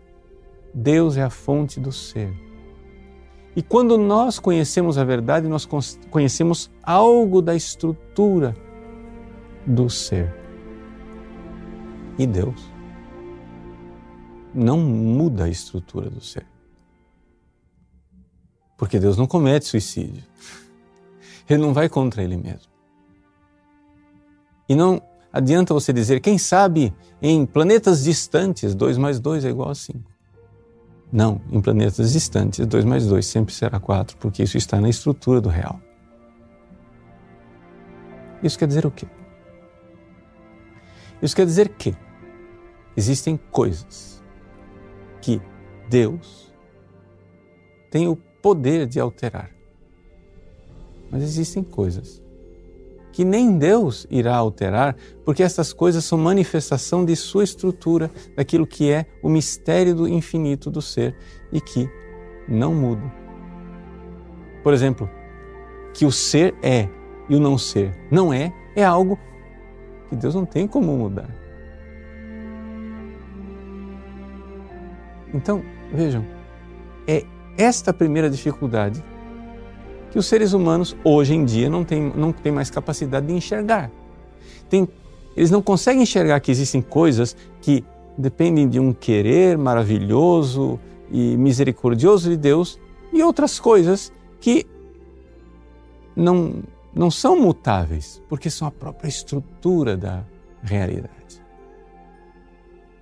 Deus 0.73 1.17
é 1.17 1.23
a 1.23 1.29
fonte 1.29 1.77
do 1.77 1.91
ser. 1.91 2.33
E 3.57 3.61
quando 3.61 3.97
nós 3.97 4.39
conhecemos 4.39 4.97
a 4.97 5.03
verdade, 5.03 5.49
nós 5.49 5.67
conhecemos 6.09 6.71
algo 6.81 7.41
da 7.41 7.53
estrutura 7.53 8.55
do 9.67 9.89
ser. 9.89 10.33
E 12.17 12.25
Deus 12.25 12.70
não 14.53 14.79
muda 14.79 15.45
a 15.45 15.49
estrutura 15.49 16.09
do 16.09 16.21
ser. 16.21 16.45
Porque 18.77 18.99
Deus 18.99 19.17
não 19.17 19.27
comete 19.27 19.65
suicídio. 19.65 20.23
Ele 21.49 21.61
não 21.61 21.73
vai 21.73 21.87
contra 21.87 22.23
ele 22.23 22.37
mesmo. 22.37 22.71
E 24.67 24.75
não 24.75 25.01
adianta 25.31 25.73
você 25.73 25.91
dizer, 25.91 26.19
quem 26.19 26.37
sabe 26.37 26.93
em 27.21 27.45
planetas 27.45 28.03
distantes 28.03 28.73
2 28.73 28.97
mais 28.97 29.19
2 29.19 29.45
é 29.45 29.49
igual 29.49 29.69
a 29.69 29.75
5. 29.75 30.09
Não, 31.11 31.41
em 31.51 31.59
planetas 31.59 32.13
distantes 32.13 32.65
2 32.65 32.85
mais 32.85 33.05
2 33.05 33.25
sempre 33.25 33.53
será 33.53 33.79
4, 33.79 34.17
porque 34.17 34.43
isso 34.43 34.57
está 34.57 34.79
na 34.79 34.89
estrutura 34.89 35.41
do 35.41 35.49
real. 35.49 35.79
Isso 38.41 38.57
quer 38.57 38.67
dizer 38.67 38.85
o 38.85 38.91
quê? 38.91 39.05
Isso 41.21 41.35
quer 41.35 41.45
dizer 41.45 41.69
que 41.69 41.95
existem 42.95 43.37
coisas 43.51 44.20
que 45.21 45.41
Deus 45.89 46.53
tem 47.89 48.07
o 48.07 48.15
poder 48.15 48.87
de 48.87 48.99
alterar. 48.99 49.51
Mas 51.09 51.23
existem 51.23 51.63
coisas 51.63 52.21
que 53.11 53.25
nem 53.25 53.57
Deus 53.57 54.07
irá 54.09 54.35
alterar, 54.35 54.95
porque 55.25 55.43
essas 55.43 55.73
coisas 55.73 56.05
são 56.05 56.17
manifestação 56.17 57.03
de 57.03 57.15
sua 57.15 57.43
estrutura, 57.43 58.09
daquilo 58.35 58.65
que 58.65 58.89
é 58.89 59.05
o 59.21 59.29
mistério 59.29 59.93
do 59.93 60.07
infinito 60.07 60.71
do 60.71 60.81
ser 60.81 61.15
e 61.51 61.59
que 61.59 61.89
não 62.47 62.73
muda. 62.73 63.03
Por 64.63 64.73
exemplo, 64.73 65.09
que 65.93 66.05
o 66.05 66.11
ser 66.11 66.55
é 66.61 66.87
e 67.29 67.35
o 67.35 67.39
não 67.39 67.57
ser 67.57 67.93
não 68.09 68.33
é, 68.33 68.53
é 68.75 68.83
algo 68.83 69.19
que 70.09 70.15
Deus 70.15 70.35
não 70.35 70.45
tem 70.45 70.67
como 70.67 70.95
mudar. 70.95 71.40
Então, 75.33 75.63
vejam, 75.93 76.25
é 77.07 77.25
esta 77.57 77.93
primeira 77.93 78.29
dificuldade 78.29 79.03
que 80.11 80.19
os 80.19 80.25
seres 80.25 80.53
humanos 80.53 80.95
hoje 81.03 81.33
em 81.33 81.45
dia 81.45 81.69
não 81.69 81.83
têm, 81.83 82.11
não 82.15 82.31
têm 82.31 82.51
mais 82.51 82.69
capacidade 82.69 83.27
de 83.27 83.33
enxergar. 83.33 83.89
Tem, 84.69 84.87
eles 85.35 85.49
não 85.49 85.61
conseguem 85.61 86.03
enxergar 86.03 86.39
que 86.41 86.51
existem 86.51 86.81
coisas 86.81 87.35
que 87.61 87.83
dependem 88.17 88.67
de 88.67 88.79
um 88.79 88.91
querer 88.91 89.57
maravilhoso 89.57 90.79
e 91.09 91.37
misericordioso 91.37 92.29
de 92.29 92.37
Deus 92.37 92.79
e 93.13 93.23
outras 93.23 93.59
coisas 93.59 94.11
que 94.39 94.65
não, 96.15 96.61
não 96.93 97.09
são 97.09 97.39
mutáveis, 97.39 98.21
porque 98.27 98.49
são 98.49 98.67
a 98.67 98.71
própria 98.71 99.07
estrutura 99.07 99.95
da 99.95 100.23
realidade. 100.61 101.41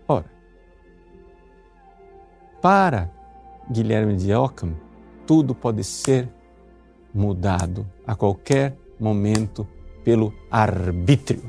Ora, 0.08 0.26
para 2.62 3.12
Guilherme 3.70 4.16
de 4.16 4.34
Ockham, 4.34 4.74
tudo 5.26 5.54
pode 5.54 5.84
ser 5.84 6.30
mudado 7.14 7.88
a 8.06 8.16
qualquer 8.16 8.76
momento 9.00 9.68
pelo 10.04 10.34
arbítrio. 10.50 11.44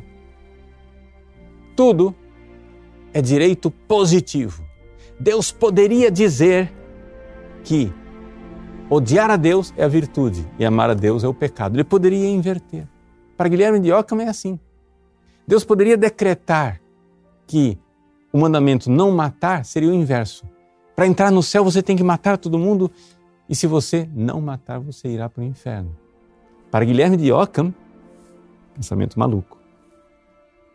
Tudo 1.74 2.14
é 3.12 3.22
direito 3.22 3.70
positivo. 3.70 4.62
Deus 5.18 5.50
poderia 5.50 6.10
dizer 6.10 6.72
que 7.64 7.92
odiar 8.88 9.30
a 9.30 9.36
Deus 9.36 9.72
é 9.76 9.84
a 9.84 9.88
virtude 9.88 10.46
e 10.58 10.64
amar 10.64 10.90
a 10.90 10.94
Deus 10.94 11.24
é 11.24 11.28
o 11.28 11.34
pecado. 11.34 11.76
Ele 11.76 11.84
poderia 11.84 12.28
inverter. 12.28 12.86
Para 13.36 13.48
Guilherme 13.48 13.80
de 13.80 13.92
Ockham 13.92 14.22
é 14.22 14.28
assim. 14.28 14.58
Deus 15.46 15.64
poderia 15.64 15.96
decretar 15.96 16.80
que 17.46 17.78
o 18.32 18.38
mandamento 18.38 18.90
não 18.90 19.10
matar 19.10 19.64
seria 19.64 19.90
o 19.90 19.94
inverso. 19.94 20.46
Para 21.00 21.06
entrar 21.06 21.30
no 21.30 21.42
céu 21.42 21.64
você 21.64 21.82
tem 21.82 21.96
que 21.96 22.04
matar 22.04 22.36
todo 22.36 22.58
mundo 22.58 22.90
e 23.48 23.56
se 23.56 23.66
você 23.66 24.06
não 24.14 24.38
matar, 24.38 24.78
você 24.78 25.08
irá 25.08 25.30
para 25.30 25.40
o 25.40 25.46
inferno. 25.46 25.96
Para 26.70 26.84
Guilherme 26.84 27.16
de 27.16 27.32
Ockham, 27.32 27.74
pensamento 28.74 29.18
maluco, 29.18 29.56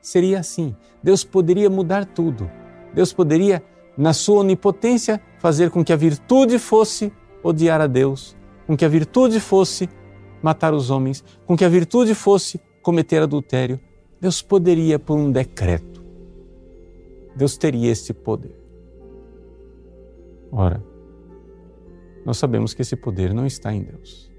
seria 0.02 0.40
assim: 0.40 0.76
Deus 1.04 1.24
poderia 1.24 1.70
mudar 1.70 2.06
tudo. 2.08 2.50
Deus 2.92 3.14
poderia, 3.14 3.64
na 3.96 4.14
sua 4.14 4.40
onipotência, 4.40 5.22
fazer 5.38 5.70
com 5.70 5.86
que 5.86 5.94
a 5.94 5.96
virtude 5.96 6.58
fosse 6.58 7.14
odiar 7.44 7.80
a 7.80 7.86
Deus, 7.86 8.36
com 8.66 8.76
que 8.76 8.84
a 8.84 8.90
virtude 8.90 9.40
fosse 9.40 9.88
matar 10.42 10.74
os 10.74 10.90
homens, 10.90 11.24
com 11.46 11.56
que 11.56 11.64
a 11.64 11.70
virtude 11.70 12.16
fosse 12.16 12.60
cometer 12.82 13.22
adultério. 13.22 13.80
Deus 14.20 14.42
poderia, 14.42 14.98
por 14.98 15.20
um 15.20 15.32
decreto, 15.32 16.04
Deus 17.36 17.58
teria 17.58 17.92
esse 17.92 18.12
poder. 18.12 18.65
Ora, 20.58 20.82
nós 22.26 22.38
sabemos 22.38 22.74
que 22.74 22.82
esse 22.82 22.96
poder 22.96 23.34
não 23.34 23.46
está 23.46 23.74
em 23.74 23.84
Deus. 23.84 24.32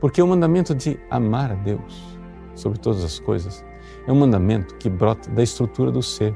Porque 0.00 0.20
o 0.20 0.26
mandamento 0.26 0.74
de 0.74 0.98
amar 1.08 1.52
a 1.52 1.54
Deus 1.54 2.18
sobre 2.56 2.80
todas 2.80 3.04
as 3.04 3.20
coisas 3.20 3.64
é 4.04 4.10
um 4.10 4.16
mandamento 4.16 4.74
que 4.74 4.90
brota 4.90 5.30
da 5.30 5.44
estrutura 5.44 5.92
do 5.92 6.02
ser 6.02 6.34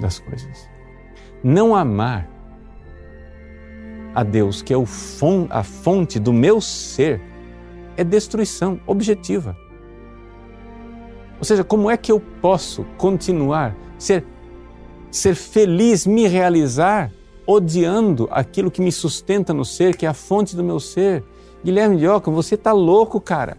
das 0.00 0.18
coisas. 0.18 0.68
Não 1.42 1.76
amar 1.76 2.28
a 4.12 4.24
Deus, 4.24 4.60
que 4.60 4.74
é 4.74 4.76
a 5.50 5.62
fonte 5.62 6.18
do 6.18 6.32
meu 6.32 6.60
ser, 6.60 7.20
é 7.96 8.02
destruição 8.02 8.80
objetiva. 8.88 9.56
Ou 11.38 11.44
seja, 11.44 11.62
como 11.62 11.88
é 11.88 11.96
que 11.96 12.10
eu 12.10 12.18
posso 12.40 12.84
continuar 12.96 13.76
ser 13.96 14.24
ser 15.10 15.34
feliz, 15.36 16.06
me 16.06 16.26
realizar 16.26 17.10
odiando 17.50 18.28
aquilo 18.30 18.70
que 18.70 18.82
me 18.82 18.92
sustenta 18.92 19.54
no 19.54 19.64
ser, 19.64 19.96
que 19.96 20.04
é 20.04 20.08
a 20.10 20.12
fonte 20.12 20.54
do 20.54 20.62
meu 20.62 20.78
ser. 20.78 21.24
Guilherme 21.64 21.96
de 21.96 22.06
você 22.30 22.56
está 22.56 22.72
louco, 22.72 23.18
cara. 23.18 23.56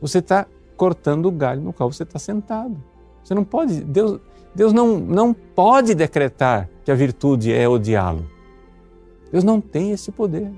Você 0.00 0.18
está 0.18 0.44
cortando 0.76 1.26
o 1.26 1.30
galho 1.30 1.62
no 1.62 1.72
qual 1.72 1.90
você 1.90 2.02
está 2.02 2.18
sentado. 2.18 2.76
Você 3.22 3.32
não 3.32 3.44
pode, 3.44 3.80
Deus, 3.84 4.18
Deus 4.52 4.72
não, 4.72 4.98
não 4.98 5.32
pode 5.32 5.94
decretar 5.94 6.68
que 6.84 6.90
a 6.90 6.96
virtude 6.96 7.52
é 7.52 7.68
odiá-lo. 7.68 8.28
Deus 9.30 9.44
não 9.44 9.60
tem 9.60 9.92
esse 9.92 10.10
poder. 10.10 10.50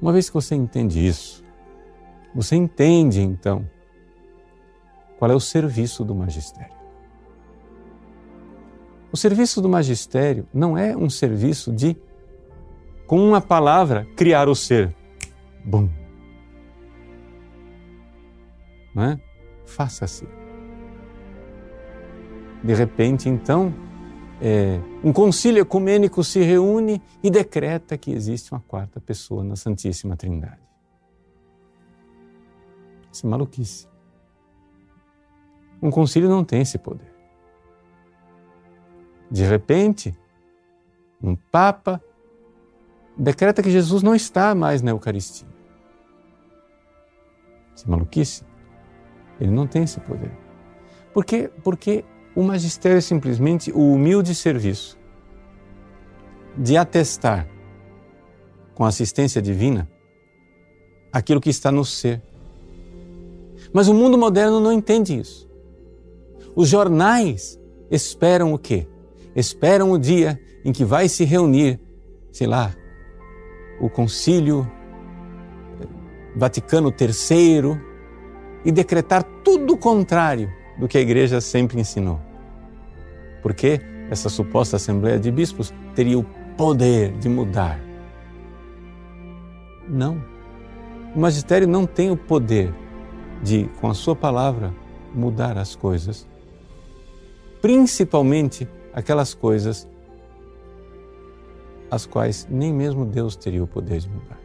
Uma 0.00 0.12
vez 0.12 0.28
que 0.28 0.34
você 0.34 0.54
entende 0.54 1.04
isso, 1.04 1.42
você 2.32 2.54
entende 2.54 3.22
então 3.22 3.68
qual 5.18 5.30
é 5.30 5.34
o 5.34 5.40
serviço 5.40 6.04
do 6.04 6.14
magistério. 6.14 6.75
O 9.12 9.16
serviço 9.16 9.60
do 9.60 9.68
magistério 9.68 10.46
não 10.52 10.76
é 10.76 10.96
um 10.96 11.08
serviço 11.08 11.72
de, 11.72 11.96
com 13.06 13.18
uma 13.26 13.40
palavra, 13.40 14.06
criar 14.16 14.48
o 14.48 14.54
ser. 14.54 14.94
Bum. 15.64 15.88
Não 18.94 19.02
é? 19.04 19.20
Faça-se. 19.64 20.26
De 22.62 22.74
repente, 22.74 23.28
então, 23.28 23.72
é, 24.40 24.80
um 25.02 25.12
concílio 25.12 25.62
ecumênico 25.62 26.22
se 26.22 26.40
reúne 26.40 27.00
e 27.22 27.30
decreta 27.30 27.96
que 27.96 28.10
existe 28.10 28.52
uma 28.52 28.60
quarta 28.60 29.00
pessoa 29.00 29.42
na 29.42 29.56
Santíssima 29.56 30.16
Trindade. 30.16 30.66
Isso 33.12 33.26
é 33.26 33.30
maluquice. 33.30 33.88
Um 35.80 35.90
concílio 35.90 36.28
não 36.28 36.44
tem 36.44 36.60
esse 36.62 36.76
poder. 36.76 37.15
De 39.30 39.44
repente, 39.44 40.14
um 41.22 41.34
Papa 41.34 42.02
decreta 43.16 43.62
que 43.62 43.70
Jesus 43.70 44.02
não 44.02 44.14
está 44.14 44.54
mais 44.54 44.82
na 44.82 44.90
Eucaristia. 44.90 45.48
É 47.84 47.90
maluquice? 47.90 48.44
Ele 49.40 49.50
não 49.50 49.66
tem 49.66 49.82
esse 49.82 50.00
poder. 50.00 50.32
Por 51.12 51.24
quê? 51.24 51.50
Porque 51.62 52.04
o 52.34 52.42
magistério 52.42 52.98
é 52.98 53.00
simplesmente 53.00 53.70
o 53.72 53.92
humilde 53.92 54.34
serviço 54.34 54.98
de 56.56 56.76
atestar 56.76 57.48
com 58.74 58.84
assistência 58.84 59.40
divina 59.40 59.88
aquilo 61.12 61.40
que 61.40 61.50
está 61.50 61.72
no 61.72 61.84
ser. 61.84 62.22
Mas 63.72 63.88
o 63.88 63.94
mundo 63.94 64.18
moderno 64.18 64.60
não 64.60 64.72
entende 64.72 65.18
isso. 65.18 65.48
Os 66.54 66.68
jornais 66.68 67.58
esperam 67.90 68.52
o 68.52 68.58
quê? 68.58 68.86
Esperam 69.36 69.92
o 69.92 69.98
dia 69.98 70.40
em 70.64 70.72
que 70.72 70.82
vai 70.82 71.10
se 71.10 71.22
reunir, 71.22 71.78
sei 72.32 72.46
lá, 72.46 72.74
o 73.78 73.90
Concílio 73.90 74.66
Vaticano 76.34 76.88
III 76.88 77.78
e 78.64 78.72
decretar 78.72 79.22
tudo 79.44 79.74
o 79.74 79.76
contrário 79.76 80.50
do 80.78 80.88
que 80.88 80.96
a 80.96 81.00
igreja 81.02 81.38
sempre 81.40 81.78
ensinou. 81.78 82.18
Porque 83.42 83.78
essa 84.10 84.30
suposta 84.30 84.76
Assembleia 84.76 85.18
de 85.18 85.30
Bispos 85.30 85.72
teria 85.94 86.18
o 86.18 86.24
poder 86.56 87.12
de 87.18 87.28
mudar. 87.28 87.78
Não. 89.86 90.24
O 91.14 91.20
magistério 91.20 91.68
não 91.68 91.86
tem 91.86 92.10
o 92.10 92.16
poder 92.16 92.74
de, 93.42 93.68
com 93.80 93.88
a 93.88 93.94
sua 93.94 94.16
palavra, 94.16 94.74
mudar 95.14 95.58
as 95.58 95.76
coisas, 95.76 96.26
principalmente 97.60 98.66
aquelas 98.96 99.34
coisas 99.34 99.86
as 101.90 102.06
quais 102.06 102.48
nem 102.50 102.72
mesmo 102.72 103.04
Deus 103.04 103.36
teria 103.36 103.62
o 103.62 103.66
poder 103.66 104.00
de 104.00 104.08
mudar. 104.08 104.40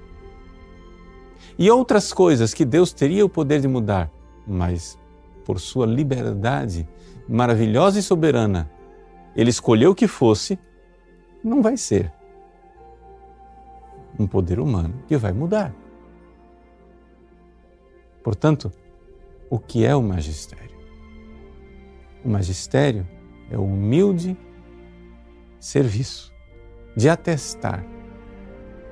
E 1.57 1.71
outras 1.71 2.13
coisas 2.13 2.53
que 2.53 2.65
Deus 2.65 2.93
teria 2.93 3.25
o 3.25 3.29
poder 3.29 3.61
de 3.61 3.67
mudar, 3.67 4.11
mas 4.45 4.99
por 5.45 5.59
sua 5.59 5.85
liberdade 5.85 6.87
maravilhosa 7.27 7.97
e 7.97 8.03
soberana, 8.03 8.69
ele 9.35 9.49
escolheu 9.49 9.95
que 9.95 10.07
fosse, 10.07 10.59
não 11.43 11.61
vai 11.61 11.77
ser 11.77 12.11
um 14.19 14.27
poder 14.27 14.59
humano 14.59 14.93
que 15.07 15.17
vai 15.17 15.31
mudar. 15.31 15.73
Portanto, 18.21 18.71
o 19.49 19.57
que 19.57 19.85
é 19.85 19.95
o 19.95 20.03
magistério? 20.03 20.75
O 22.23 22.29
magistério 22.29 23.07
é 23.51 23.57
o 23.57 23.63
humilde 23.63 24.37
serviço 25.59 26.33
de 26.95 27.09
atestar 27.09 27.85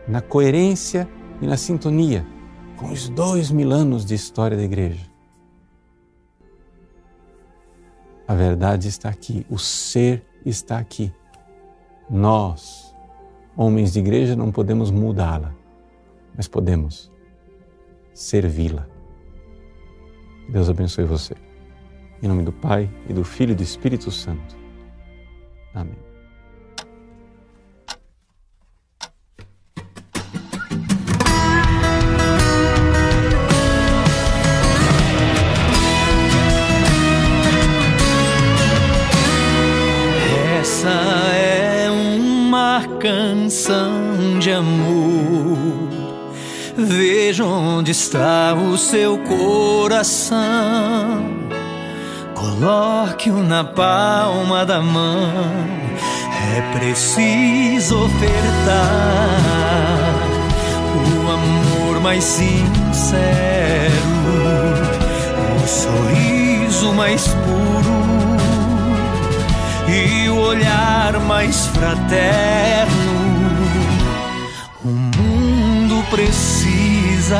na 0.08 0.22
coerência 0.22 1.08
e 1.41 1.48
na 1.48 1.58
sintonia 1.58 2.26
com 2.78 2.91
os 2.91 3.10
dois 3.10 3.52
mil 3.52 3.72
anos 3.72 4.06
de 4.06 4.13
história 4.13 4.56
da 4.56 4.63
igreja. 4.63 5.10
A 8.28 8.36
verdade 8.36 8.88
está 8.88 9.10
aqui, 9.10 9.45
o 9.50 9.58
ser 9.58 10.24
está 10.45 10.78
aqui. 10.78 11.12
Nós, 12.10 12.95
homens 13.58 13.93
de 13.93 14.00
igreja, 14.00 14.36
não 14.36 14.52
podemos 14.52 14.91
mudá-la, 14.91 15.54
mas 16.36 16.48
podemos 16.48 17.12
servi-la. 18.13 18.88
Deus 20.48 20.69
abençoe 20.69 21.06
você. 21.06 21.49
Em 22.22 22.28
nome 22.28 22.44
do 22.44 22.52
Pai 22.52 22.90
e 23.08 23.14
do 23.14 23.24
Filho 23.24 23.54
e 23.54 23.56
do 23.56 23.64
Espírito 23.64 24.12
Santo. 24.12 24.58
Amém. 25.74 25.96
Essa 40.60 40.90
é 40.90 41.90
uma 41.90 42.84
canção 43.00 44.40
de 44.40 44.52
amor. 44.52 45.58
Veja 46.76 47.46
onde 47.46 47.92
está 47.92 48.54
o 48.54 48.78
seu 48.78 49.18
coração. 49.20 50.38
Coloque-o 52.39 53.43
na 53.43 53.65
palma 53.65 54.65
da 54.65 54.82
mão. 54.82 55.30
É 56.56 56.62
preciso 56.71 58.06
ofertar 58.06 59.36
o 60.95 61.32
amor 61.32 61.99
mais 61.99 62.23
sincero, 62.23 63.91
o 65.62 65.67
sorriso 65.67 66.93
mais 66.93 67.28
puro 67.28 68.38
e 69.89 70.30
o 70.30 70.39
olhar 70.39 71.19
mais 71.19 71.65
fraterno. 71.67 73.19
O 74.86 74.88
mundo 74.88 76.06
precisa 76.10 77.38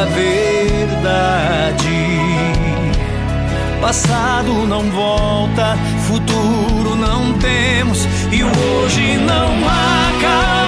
a 0.00 0.04
verdade. 0.04 1.90
Passado 3.80 4.66
não 4.66 4.82
volta, 4.90 5.76
futuro 6.06 6.94
não 6.96 7.34
temos 7.34 8.06
e 8.32 8.42
hoje 8.42 9.18
não 9.18 9.56
acabou. 9.68 10.59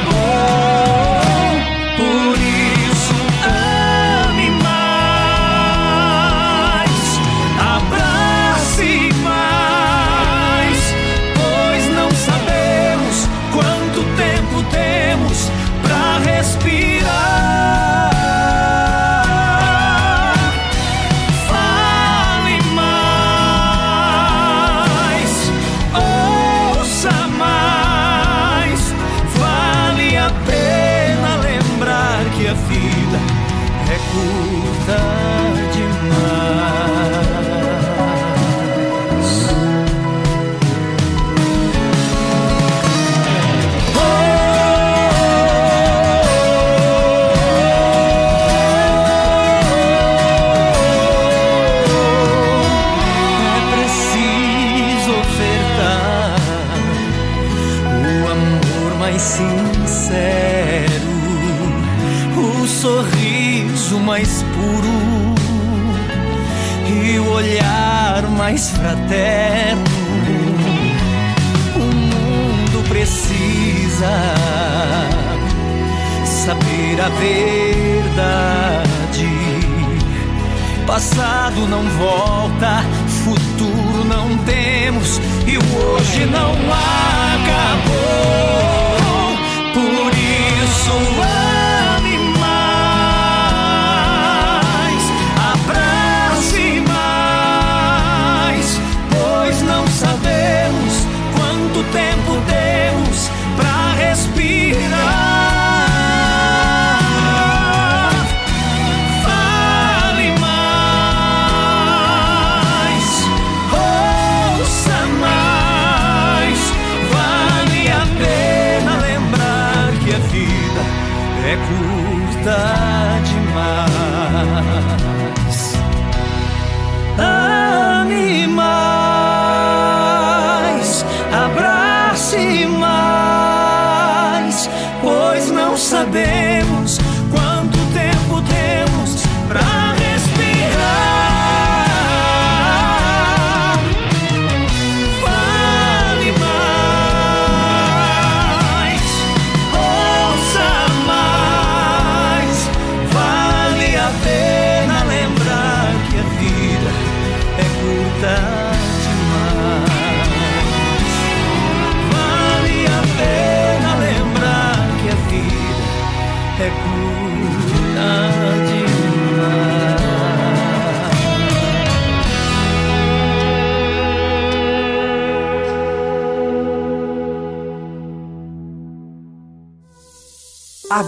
É 121.52 121.56
curta 121.56 123.01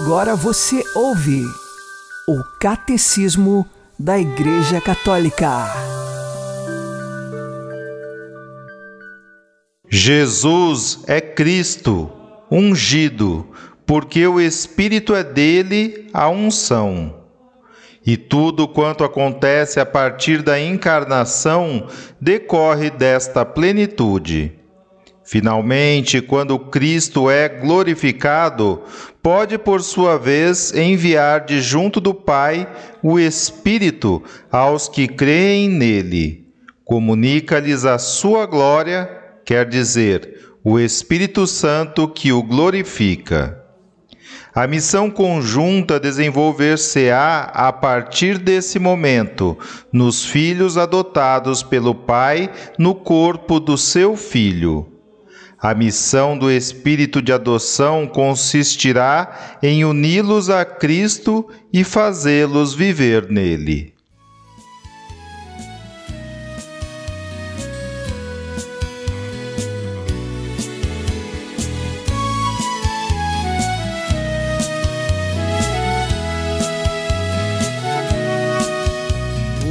Agora 0.04 0.36
você 0.36 0.84
ouve 0.94 1.42
o 2.28 2.44
Catecismo 2.60 3.66
da 3.98 4.18
Igreja 4.18 4.78
Católica. 4.78 5.48
Jesus 9.88 11.04
é 11.06 11.22
Cristo, 11.22 12.12
ungido, 12.50 13.48
porque 13.86 14.26
o 14.26 14.38
Espírito 14.38 15.14
é 15.14 15.24
dele 15.24 16.10
a 16.12 16.28
unção. 16.28 17.24
E 18.04 18.18
tudo 18.18 18.68
quanto 18.68 19.04
acontece 19.04 19.80
a 19.80 19.86
partir 19.86 20.42
da 20.42 20.60
encarnação 20.60 21.88
decorre 22.20 22.90
desta 22.90 23.42
plenitude. 23.42 24.52
Finalmente, 25.24 26.20
quando 26.20 26.58
Cristo 26.58 27.30
é 27.30 27.48
glorificado, 27.48 28.82
pode 29.22 29.56
por 29.56 29.82
sua 29.82 30.18
vez 30.18 30.74
enviar 30.74 31.46
de 31.46 31.62
junto 31.62 31.98
do 31.98 32.12
Pai 32.12 32.68
o 33.02 33.18
Espírito 33.18 34.22
aos 34.52 34.86
que 34.86 35.08
creem 35.08 35.68
nele. 35.70 36.46
Comunica-lhes 36.84 37.86
a 37.86 37.98
sua 37.98 38.44
glória, 38.44 39.08
quer 39.46 39.66
dizer, 39.66 40.56
o 40.62 40.78
Espírito 40.78 41.46
Santo 41.46 42.06
que 42.06 42.30
o 42.30 42.42
glorifica. 42.42 43.58
A 44.54 44.66
missão 44.66 45.10
conjunta 45.10 45.98
desenvolver-se-á 45.98 47.50
a 47.52 47.72
partir 47.72 48.38
desse 48.38 48.78
momento, 48.78 49.58
nos 49.90 50.24
filhos 50.24 50.76
adotados 50.76 51.62
pelo 51.62 51.94
Pai 51.94 52.50
no 52.78 52.94
corpo 52.94 53.58
do 53.58 53.78
seu 53.78 54.16
Filho. 54.16 54.93
A 55.64 55.72
missão 55.72 56.36
do 56.36 56.50
Espírito 56.50 57.22
de 57.22 57.32
adoção 57.32 58.06
consistirá 58.06 59.56
em 59.62 59.82
uni-los 59.82 60.50
a 60.50 60.62
Cristo 60.62 61.48
e 61.72 61.82
fazê-los 61.82 62.74
viver 62.74 63.30
nele. 63.30 63.94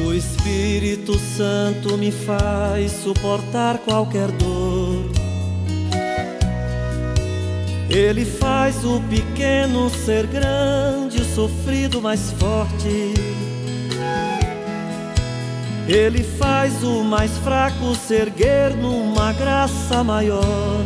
O 0.04 0.12
Espírito 0.12 1.20
Santo 1.20 2.00
me 2.00 2.12
faz 2.12 2.92
suportar 2.94 3.78
qualquer 3.78 4.32
dor 4.32 4.73
ele 7.94 8.26
faz 8.26 8.84
o 8.84 9.00
pequeno 9.02 9.88
ser 9.88 10.26
grande, 10.26 11.22
o 11.22 11.36
sofrido 11.36 12.02
mais 12.02 12.32
forte. 12.32 13.14
Ele 15.88 16.24
faz 16.24 16.84
o 16.84 17.04
mais 17.04 17.38
fraco 17.40 17.94
se 17.94 18.16
erguer 18.16 18.76
numa 18.76 19.32
graça 19.34 20.04
maior. 20.04 20.84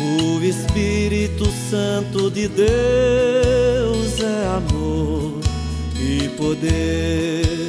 O 0.00 0.42
Espírito 0.42 1.44
Santo 1.70 2.28
de 2.28 2.48
Deus 2.48 4.20
é 4.20 4.46
amor 4.56 5.38
e 5.96 6.28
poder. 6.30 7.68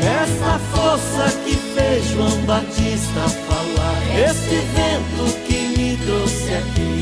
Essa 0.00 0.58
força 0.74 1.38
que 1.44 1.54
fez 1.54 2.06
João 2.08 2.40
Batista 2.42 3.45
este 4.16 4.56
vento 4.74 5.46
que 5.46 5.78
me 5.78 5.96
trouxe 5.98 6.54
aqui. 6.54 6.96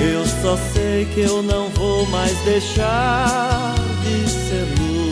Eu 0.00 0.24
só 0.42 0.56
sei 0.72 1.06
que 1.06 1.20
eu 1.20 1.42
não 1.42 1.68
vou 1.70 2.06
mais 2.06 2.36
deixar 2.38 3.74
de 4.02 4.28
ser 4.28 4.66
luz. 4.78 5.04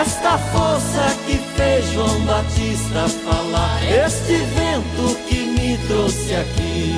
Esta 0.00 0.38
força 0.38 1.16
que 1.26 1.38
fez 1.56 1.90
João 1.92 2.20
Batista 2.20 3.08
falar, 3.24 3.82
este 3.84 4.36
vento 4.36 5.16
que 5.28 5.44
me 5.46 5.78
trouxe 5.88 6.34
aqui. 6.34 6.94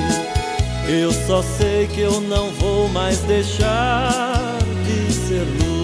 Eu 0.87 1.11
só 1.11 1.41
sei 1.57 1.87
que 1.87 2.01
eu 2.01 2.21
não 2.21 2.51
vou 2.51 2.87
mais 2.89 3.19
deixar 3.19 4.57
de 4.85 5.13
ser 5.13 5.47
luz. 5.63 5.74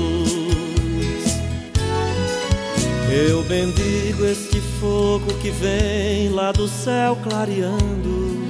Eu 3.13 3.43
bendigo 3.43 4.24
este 4.26 4.62
fogo 4.80 5.34
que 5.41 5.50
vem 5.52 6.30
lá 6.30 6.54
do 6.54 6.65
céu 6.65 7.17
clareando, 7.21 8.47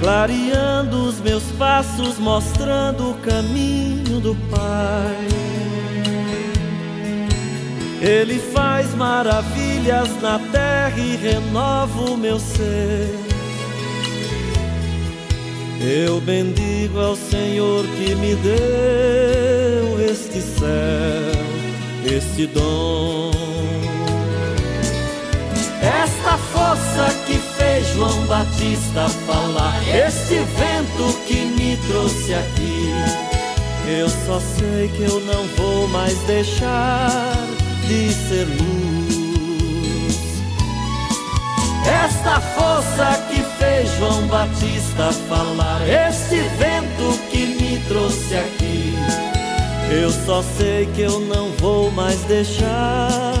clareando 0.00 1.04
os 1.04 1.20
meus 1.20 1.44
passos, 1.56 2.18
mostrando 2.18 3.12
o 3.12 3.14
caminho 3.18 4.18
do 4.18 4.34
Pai. 4.50 5.28
Ele 8.02 8.40
faz 8.52 8.92
maravilhas 8.96 10.08
na 10.20 10.40
terra 10.40 10.98
e 10.98 11.14
renova 11.14 12.10
o 12.10 12.16
meu 12.16 12.40
ser. 12.40 13.14
Eu 15.80 16.20
bendigo 16.20 16.98
ao 16.98 17.14
Senhor 17.14 17.84
que 17.96 18.12
me 18.16 18.34
deu 18.34 20.04
este 20.04 20.40
céu 20.40 21.55
esse 22.06 22.46
dom. 22.46 23.30
Esta 25.82 26.38
força 26.38 27.14
que 27.26 27.38
fez 27.56 27.86
João 27.94 28.26
Batista 28.26 29.08
falar, 29.26 29.80
este 29.88 30.34
vento 30.34 31.18
que 31.26 31.44
me 31.44 31.76
trouxe 31.88 32.34
aqui. 32.34 32.92
Eu 33.88 34.08
só 34.08 34.40
sei 34.40 34.88
que 34.88 35.02
eu 35.02 35.20
não 35.20 35.46
vou 35.56 35.88
mais 35.88 36.18
deixar 36.20 37.46
de 37.86 38.12
ser 38.12 38.46
luz. 38.46 39.16
Esta 42.04 42.40
força 42.40 43.22
que 43.30 43.42
fez 43.58 43.88
João 43.98 44.26
Batista 44.26 45.12
falar, 45.28 45.80
este 45.88 46.36
vento 46.58 47.18
que 47.30 47.46
me 47.46 47.78
trouxe 47.86 48.34
aqui. 48.34 49.25
Eu 49.90 50.10
só 50.10 50.42
sei 50.42 50.86
que 50.86 51.02
eu 51.02 51.20
não 51.20 51.52
vou 51.52 51.92
mais 51.92 52.20
deixar 52.22 53.34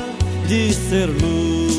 de 0.46 0.72
ser 0.72 1.06
luz. 1.06 1.74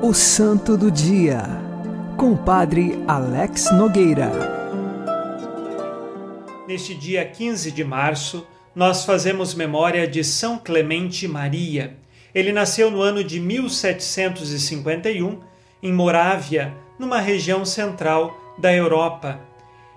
O 0.00 0.14
Santo 0.14 0.76
do 0.76 0.88
Dia, 0.88 1.42
com 2.16 2.32
o 2.32 2.36
Padre 2.36 3.02
Alex 3.08 3.72
Nogueira. 3.72 4.30
Neste 6.68 6.94
dia 6.94 7.24
15 7.24 7.72
de 7.72 7.82
março, 7.82 8.46
nós 8.72 9.04
fazemos 9.04 9.52
memória 9.52 10.06
de 10.06 10.22
São 10.22 10.58
Clemente 10.58 11.26
Maria. 11.26 11.96
Ele 12.32 12.52
nasceu 12.52 12.88
no 12.88 13.02
ano 13.02 13.24
de 13.24 13.40
1751 13.40 15.53
em 15.84 15.92
Morávia, 15.92 16.74
numa 16.98 17.20
região 17.20 17.62
central 17.62 18.34
da 18.58 18.74
Europa. 18.74 19.38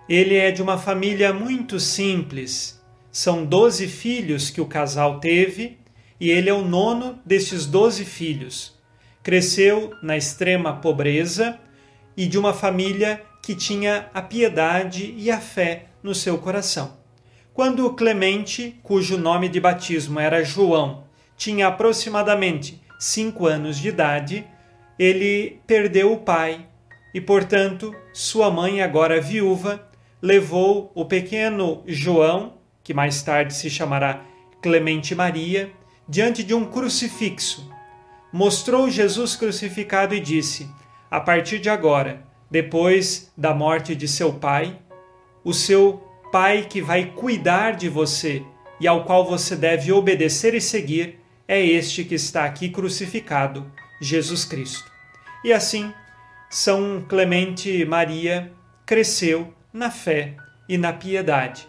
Ele 0.10 0.36
é 0.36 0.52
de 0.52 0.62
uma 0.62 0.78
família 0.78 1.34
muito 1.34 1.80
simples. 1.80 2.84
São 3.10 3.46
doze 3.46 3.88
filhos 3.88 4.50
que 4.50 4.60
o 4.60 4.66
casal 4.66 5.22
teve 5.22 5.78
e 6.20 6.30
ele 6.30 6.50
é 6.50 6.54
o 6.54 6.68
nono 6.68 7.18
destes 7.26 7.66
doze 7.66 8.04
filhos. 8.04 8.78
Cresceu 9.24 9.94
na 10.04 10.18
extrema 10.18 10.76
pobreza 10.76 11.58
e 12.18 12.28
de 12.28 12.38
uma 12.38 12.54
família 12.54 13.24
que 13.42 13.56
tinha 13.56 14.10
a 14.14 14.22
piedade 14.22 15.16
e 15.18 15.32
a 15.32 15.40
fé 15.40 15.86
no 16.04 16.14
seu 16.14 16.38
coração. 16.38 16.98
Quando 17.54 17.90
Clemente, 17.94 18.78
cujo 18.84 19.18
nome 19.18 19.48
de 19.48 19.62
batismo 19.62 20.20
era 20.20 20.44
João, 20.44 21.06
tinha 21.38 21.68
aproximadamente 21.68 22.82
cinco 23.00 23.46
anos 23.48 23.78
de 23.78 23.88
idade, 23.88 24.46
ele 24.98 25.60
perdeu 25.68 26.12
o 26.12 26.18
pai 26.18 26.66
e, 27.14 27.22
portanto, 27.22 27.96
sua 28.14 28.50
mãe, 28.50 28.82
agora 28.82 29.22
viúva, 29.22 29.88
levou 30.22 30.92
o 30.96 31.06
pequeno 31.06 31.84
João, 31.86 32.54
que 32.84 32.94
mais 32.94 33.22
tarde 33.22 33.54
se 33.54 33.70
chamará 33.70 34.26
Clemente 34.62 35.14
Maria, 35.14 35.72
diante 36.08 36.44
de 36.44 36.54
um 36.54 36.66
crucifixo. 36.66 37.70
Mostrou 38.32 38.90
Jesus 38.90 39.36
crucificado 39.36 40.16
e 40.16 40.20
disse: 40.20 40.70
A 41.10 41.20
partir 41.20 41.60
de 41.60 41.70
agora, 41.70 42.24
depois 42.50 43.32
da 43.38 43.54
morte 43.54 43.96
de 43.96 44.08
seu 44.08 44.34
pai, 44.34 44.80
o 45.44 45.54
seu 45.54 46.04
pai 46.32 46.66
que 46.70 46.82
vai 46.82 47.06
cuidar 47.06 47.76
de 47.76 47.88
você 47.88 48.44
e 48.80 48.88
ao 48.88 49.06
qual 49.06 49.26
você 49.26 49.56
deve 49.56 49.92
obedecer 49.92 50.54
e 50.54 50.62
seguir 50.62 51.20
é 51.48 51.64
este 51.66 52.04
que 52.04 52.16
está 52.16 52.44
aqui 52.44 52.70
crucificado 52.70 53.72
Jesus 54.02 54.46
Cristo. 54.46 54.92
E 55.44 55.54
assim, 55.54 55.94
São 56.50 57.06
Clemente 57.08 57.86
Maria 57.86 58.52
cresceu 58.86 59.54
na 59.74 59.92
fé 59.92 60.36
e 60.68 60.78
na 60.78 60.94
piedade. 60.94 61.68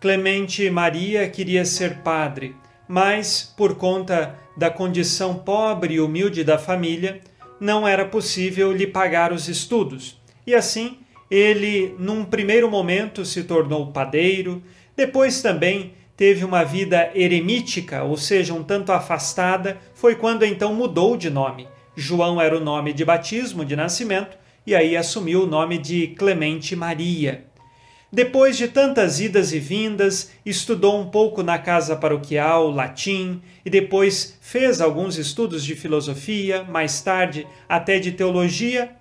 Clemente 0.00 0.68
Maria 0.70 1.28
queria 1.28 1.64
ser 1.64 1.98
padre, 1.98 2.54
mas 2.88 3.54
por 3.56 3.76
conta 3.76 4.38
da 4.56 4.70
condição 4.70 5.34
pobre 5.34 5.94
e 5.94 6.00
humilde 6.00 6.42
da 6.42 6.58
família, 6.58 7.20
não 7.60 7.86
era 7.86 8.04
possível 8.04 8.72
lhe 8.72 8.86
pagar 8.86 9.32
os 9.32 9.48
estudos. 9.48 10.20
E 10.46 10.54
assim, 10.54 10.98
ele, 11.30 11.94
num 11.98 12.24
primeiro 12.24 12.70
momento, 12.70 13.24
se 13.24 13.44
tornou 13.44 13.92
padeiro, 13.92 14.62
depois 14.96 15.42
também 15.42 15.94
teve 16.16 16.44
uma 16.44 16.64
vida 16.64 17.10
eremítica, 17.14 18.02
ou 18.02 18.16
seja, 18.16 18.54
um 18.54 18.62
tanto 18.62 18.90
afastada, 18.90 19.78
foi 19.94 20.14
quando 20.14 20.44
então 20.44 20.74
mudou 20.74 21.16
de 21.16 21.28
nome. 21.28 21.68
João 21.94 22.40
era 22.40 22.56
o 22.56 22.60
nome 22.60 22.92
de 22.92 23.04
batismo, 23.04 23.64
de 23.64 23.76
nascimento, 23.76 24.36
e 24.66 24.74
aí 24.74 24.96
assumiu 24.96 25.44
o 25.44 25.46
nome 25.46 25.78
de 25.78 26.08
Clemente 26.08 26.74
Maria. 26.74 27.44
Depois 28.12 28.56
de 28.56 28.68
tantas 28.68 29.20
idas 29.20 29.52
e 29.52 29.58
vindas, 29.58 30.30
estudou 30.44 30.98
um 30.98 31.10
pouco 31.10 31.42
na 31.42 31.58
casa 31.58 31.96
paroquial 31.96 32.70
latim 32.70 33.42
e 33.64 33.68
depois 33.68 34.38
fez 34.40 34.80
alguns 34.80 35.18
estudos 35.18 35.64
de 35.64 35.74
filosofia, 35.74 36.62
mais 36.64 37.00
tarde 37.00 37.46
até 37.68 37.98
de 37.98 38.12
teologia, 38.12 38.92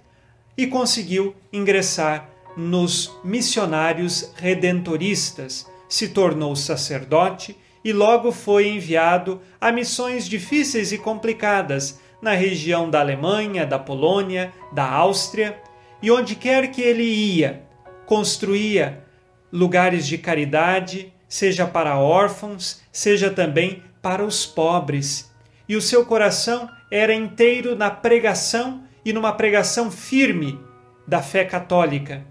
e 0.58 0.68
conseguiu 0.68 1.36
ingressar 1.54 2.30
nos 2.58 3.12
missionários 3.24 4.32
redentoristas. 4.36 5.68
Se 5.88 6.10
tornou 6.10 6.56
sacerdote 6.56 7.56
e 7.84 7.94
logo 7.94 8.32
foi 8.32 8.68
enviado 8.68 9.42
a 9.62 9.72
missões 9.72 10.28
difíceis 10.28 10.92
e 10.92 10.98
complicadas 10.98 12.00
na 12.22 12.34
região 12.34 12.90
da 12.90 13.00
Alemanha, 13.00 13.66
da 13.66 13.78
Polônia, 13.78 14.52
da 14.72 14.90
Áustria, 14.90 15.62
e 16.02 16.10
onde 16.10 16.36
quer 16.36 16.72
que 16.72 16.82
ele 16.82 17.04
ia, 17.04 17.64
construía 18.06 19.04
lugares 19.52 20.08
de 20.08 20.18
caridade, 20.18 21.14
seja 21.28 21.68
para 21.68 22.00
órfãos, 22.00 22.82
seja 22.92 23.30
também 23.30 23.84
para 24.02 24.24
os 24.24 24.46
pobres. 24.46 25.32
E 25.68 25.76
o 25.76 25.82
seu 25.82 26.06
coração 26.06 26.70
era 26.92 27.14
inteiro 27.14 27.76
na 27.76 27.90
pregação 27.92 28.84
e 29.04 29.14
numa 29.14 29.34
pregação 29.34 29.92
firme 29.92 30.60
da 31.08 31.22
fé 31.22 31.46
católica. 31.46 32.26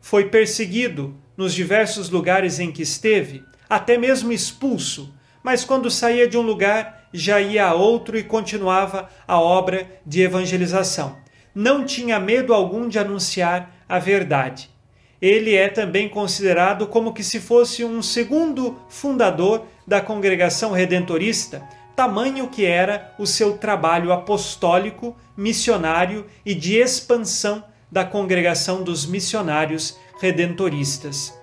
Foi 0.00 0.28
perseguido 0.28 1.16
nos 1.38 1.54
diversos 1.54 2.10
lugares 2.10 2.58
em 2.58 2.72
que 2.72 2.82
esteve, 2.82 3.44
até 3.70 3.96
mesmo 3.96 4.32
expulso, 4.32 5.14
mas 5.40 5.64
quando 5.64 5.88
saía 5.88 6.26
de 6.26 6.36
um 6.36 6.42
lugar 6.42 7.08
já 7.12 7.40
ia 7.40 7.66
a 7.66 7.74
outro 7.74 8.18
e 8.18 8.24
continuava 8.24 9.08
a 9.26 9.40
obra 9.40 9.88
de 10.04 10.20
evangelização. 10.20 11.16
Não 11.54 11.84
tinha 11.84 12.18
medo 12.18 12.52
algum 12.52 12.88
de 12.88 12.98
anunciar 12.98 13.72
a 13.88 14.00
verdade. 14.00 14.68
Ele 15.22 15.54
é 15.54 15.68
também 15.68 16.08
considerado 16.08 16.88
como 16.88 17.12
que 17.12 17.22
se 17.22 17.38
fosse 17.38 17.84
um 17.84 18.02
segundo 18.02 18.76
fundador 18.88 19.64
da 19.86 20.00
congregação 20.00 20.72
redentorista, 20.72 21.62
tamanho 21.94 22.48
que 22.48 22.64
era 22.64 23.14
o 23.16 23.26
seu 23.26 23.56
trabalho 23.58 24.12
apostólico, 24.12 25.16
missionário 25.36 26.26
e 26.44 26.52
de 26.52 26.76
expansão 26.76 27.64
da 27.90 28.04
congregação 28.04 28.82
dos 28.82 29.06
missionários 29.06 29.96
redentoristas. 30.18 31.36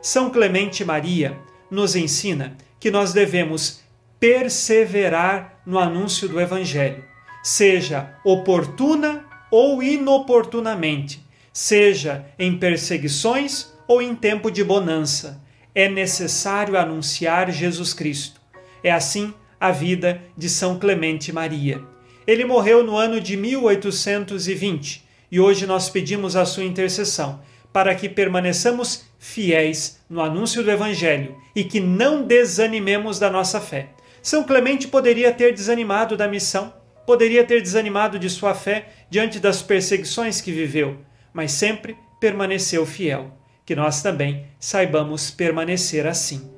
São 0.00 0.30
Clemente 0.30 0.84
Maria 0.84 1.38
nos 1.70 1.94
ensina 1.94 2.56
que 2.78 2.90
nós 2.90 3.12
devemos 3.12 3.80
perseverar 4.18 5.60
no 5.64 5.78
anúncio 5.78 6.28
do 6.28 6.40
Evangelho, 6.40 7.04
seja 7.42 8.14
oportuna 8.24 9.24
ou 9.50 9.82
inoportunamente, 9.82 11.24
seja 11.52 12.24
em 12.38 12.58
perseguições 12.58 13.72
ou 13.86 14.00
em 14.00 14.14
tempo 14.14 14.50
de 14.50 14.62
bonança. 14.62 15.40
É 15.74 15.88
necessário 15.88 16.76
anunciar 16.76 17.50
Jesus 17.50 17.92
Cristo. 17.92 18.40
É 18.82 18.90
assim 18.90 19.34
a 19.58 19.70
vida 19.70 20.22
de 20.36 20.48
São 20.48 20.78
Clemente 20.78 21.32
Maria. 21.32 21.80
Ele 22.26 22.44
morreu 22.44 22.84
no 22.84 22.96
ano 22.96 23.20
de 23.20 23.36
1820 23.36 25.04
e 25.30 25.40
hoje 25.40 25.66
nós 25.66 25.88
pedimos 25.88 26.36
a 26.36 26.44
sua 26.44 26.64
intercessão 26.64 27.40
para 27.72 27.94
que 27.94 28.08
permaneçamos 28.08 29.04
fiéis 29.18 30.00
no 30.08 30.20
anúncio 30.20 30.62
do 30.62 30.70
Evangelho 30.70 31.36
e 31.54 31.62
que 31.62 31.78
não 31.78 32.22
desanimemos 32.22 33.18
da 33.18 33.30
nossa 33.30 33.60
fé. 33.60 33.90
São 34.22 34.44
Clemente 34.44 34.88
poderia 34.88 35.32
ter 35.32 35.52
desanimado 35.52 36.16
da 36.16 36.28
missão, 36.28 36.72
poderia 37.06 37.44
ter 37.44 37.62
desanimado 37.62 38.18
de 38.18 38.28
sua 38.28 38.54
fé 38.54 38.88
diante 39.08 39.38
das 39.38 39.62
perseguições 39.62 40.40
que 40.40 40.52
viveu, 40.52 40.98
mas 41.32 41.52
sempre 41.52 41.96
permaneceu 42.20 42.84
fiel. 42.84 43.30
Que 43.64 43.76
nós 43.76 44.02
também 44.02 44.46
saibamos 44.58 45.30
permanecer 45.30 46.06
assim. 46.06 46.50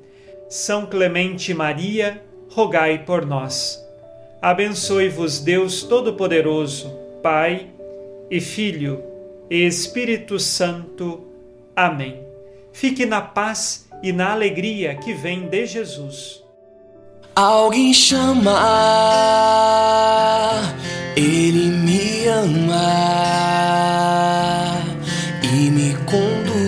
São 0.49 0.85
Clemente 0.85 1.53
Maria, 1.53 2.23
rogai 2.49 3.03
por 3.05 3.25
nós. 3.25 3.79
Abençoe-vos 4.41 5.39
Deus 5.39 5.83
Todo-Poderoso, 5.83 6.91
Pai 7.21 7.67
e 8.31 8.41
Filho 8.41 9.12
Espírito 9.53 10.39
Santo. 10.39 11.27
Amém. 11.75 12.19
Fique 12.71 13.05
na 13.05 13.21
paz 13.21 13.87
e 14.01 14.11
na 14.11 14.31
alegria 14.31 14.95
que 14.95 15.13
vem 15.13 15.47
de 15.47 15.67
Jesus. 15.67 16.41
Alguém 17.35 17.93
chama, 17.93 18.51
Ele 21.15 21.67
me 21.69 22.27
ama 22.27 22.83
e 25.43 25.69
me 25.69 25.95
conduz 26.05 26.63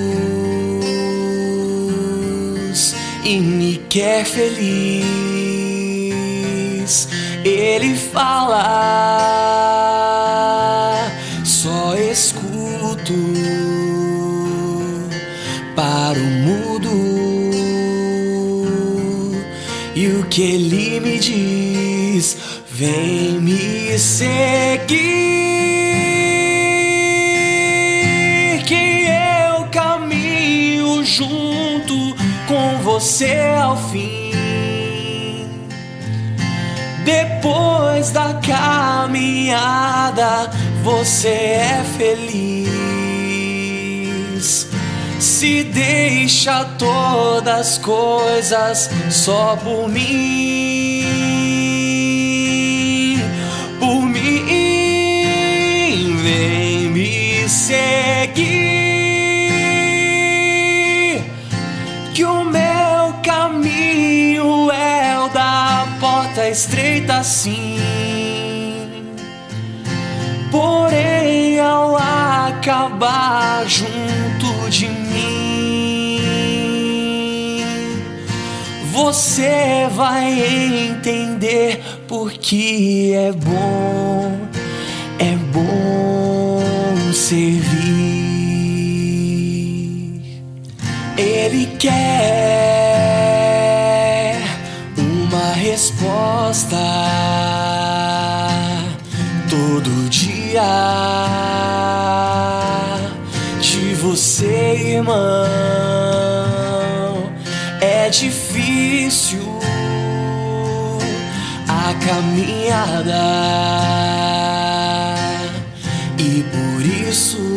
e 3.23 3.39
me 3.39 3.77
quer 3.89 4.25
feliz. 4.25 5.15
Ele 7.43 7.95
fala, 7.95 9.34
vem 22.77 23.39
me 23.39 23.97
seguir, 23.97 24.99
que 28.67 29.07
eu 29.07 29.63
caminho 29.71 31.01
junto 31.05 32.13
com 32.45 32.77
você 32.83 33.55
ao 33.57 33.77
fim. 33.77 34.33
Depois 37.05 38.11
da 38.11 38.33
caminhada, 38.45 40.51
você 40.83 41.29
é 41.29 41.81
feliz. 41.97 42.75
Se 45.17 45.63
deixa 45.63 46.65
todas 46.77 47.57
as 47.57 47.77
coisas 47.77 48.89
só 49.09 49.55
por 49.63 49.87
mim, 49.87 50.54
estreita, 67.25 67.27
sim. 67.27 67.79
Porém, 70.51 71.59
ao 71.59 71.97
acabar 71.97 73.65
junto 73.67 74.69
de 74.69 74.87
mim, 74.87 76.19
você 78.91 79.87
vai 79.93 80.87
entender 80.89 81.81
porque 82.07 83.11
é 83.15 83.31
bom, 83.33 84.37
é 85.19 85.35
bom 85.51 86.61
servir. 87.11 87.65
Ele 91.17 91.65
quer 91.77 92.64
caminhada 112.05 113.25
e 116.17 116.43
por 116.43 116.85
isso 116.85 117.55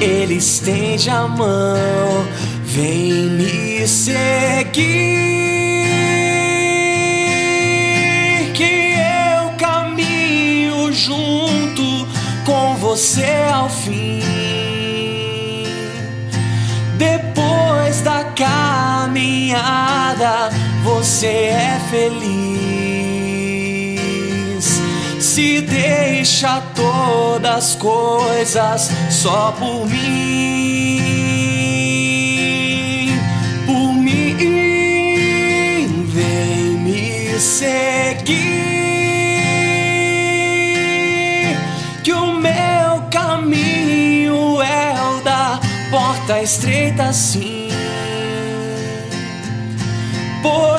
Ele 0.00 0.34
estende 0.34 1.08
a 1.08 1.26
mão, 1.26 2.26
vem 2.62 3.30
me 3.30 3.88
seguir. 3.88 4.74
Que 8.52 8.94
eu 9.32 9.50
caminho 9.56 10.92
junto 10.92 12.06
com 12.44 12.76
você 12.76 13.24
ao 13.50 13.70
fim. 13.70 13.93
Você 21.04 21.26
é 21.26 21.78
feliz. 21.90 22.24
Se 25.20 25.60
deixa 25.60 26.62
todas 26.74 27.54
as 27.56 27.74
coisas 27.74 28.90
só 29.10 29.52
por 29.58 29.86
mim, 29.86 30.00
por 33.66 33.92
mim, 33.92 34.36
vem 36.06 36.68
me 36.78 37.38
seguir. 37.38 38.54
Que 42.02 42.12
o 42.12 42.32
meu 42.32 43.02
caminho 43.10 44.62
é 44.62 44.94
o 45.02 45.20
da 45.22 45.60
porta 45.90 46.40
estreita, 46.40 47.12
sim. 47.12 47.68
Porém, 50.42 50.73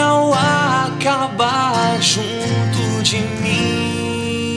ao 0.00 0.32
acabar 0.32 2.00
junto 2.00 3.02
de 3.02 3.18
mim, 3.42 4.56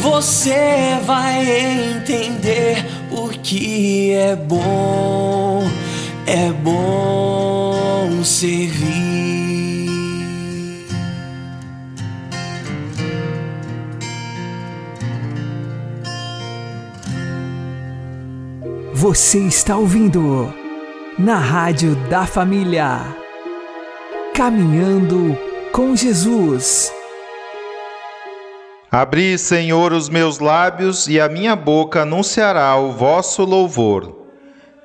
você 0.00 0.98
vai 1.04 1.92
entender 1.92 2.84
o 3.10 3.28
que 3.28 4.12
é 4.12 4.34
bom, 4.34 5.62
é 6.26 6.50
bom 6.50 8.24
servir. 8.24 9.02
Você 18.94 19.40
está 19.40 19.76
ouvindo 19.76 20.61
na 21.22 21.36
Rádio 21.36 21.94
da 22.10 22.26
Família. 22.26 22.98
Caminhando 24.34 25.38
com 25.70 25.94
Jesus. 25.94 26.92
Abri, 28.90 29.38
Senhor, 29.38 29.92
os 29.92 30.08
meus 30.08 30.40
lábios 30.40 31.06
e 31.06 31.20
a 31.20 31.28
minha 31.28 31.54
boca 31.54 32.02
anunciará 32.02 32.74
o 32.74 32.90
vosso 32.90 33.44
louvor. 33.44 34.26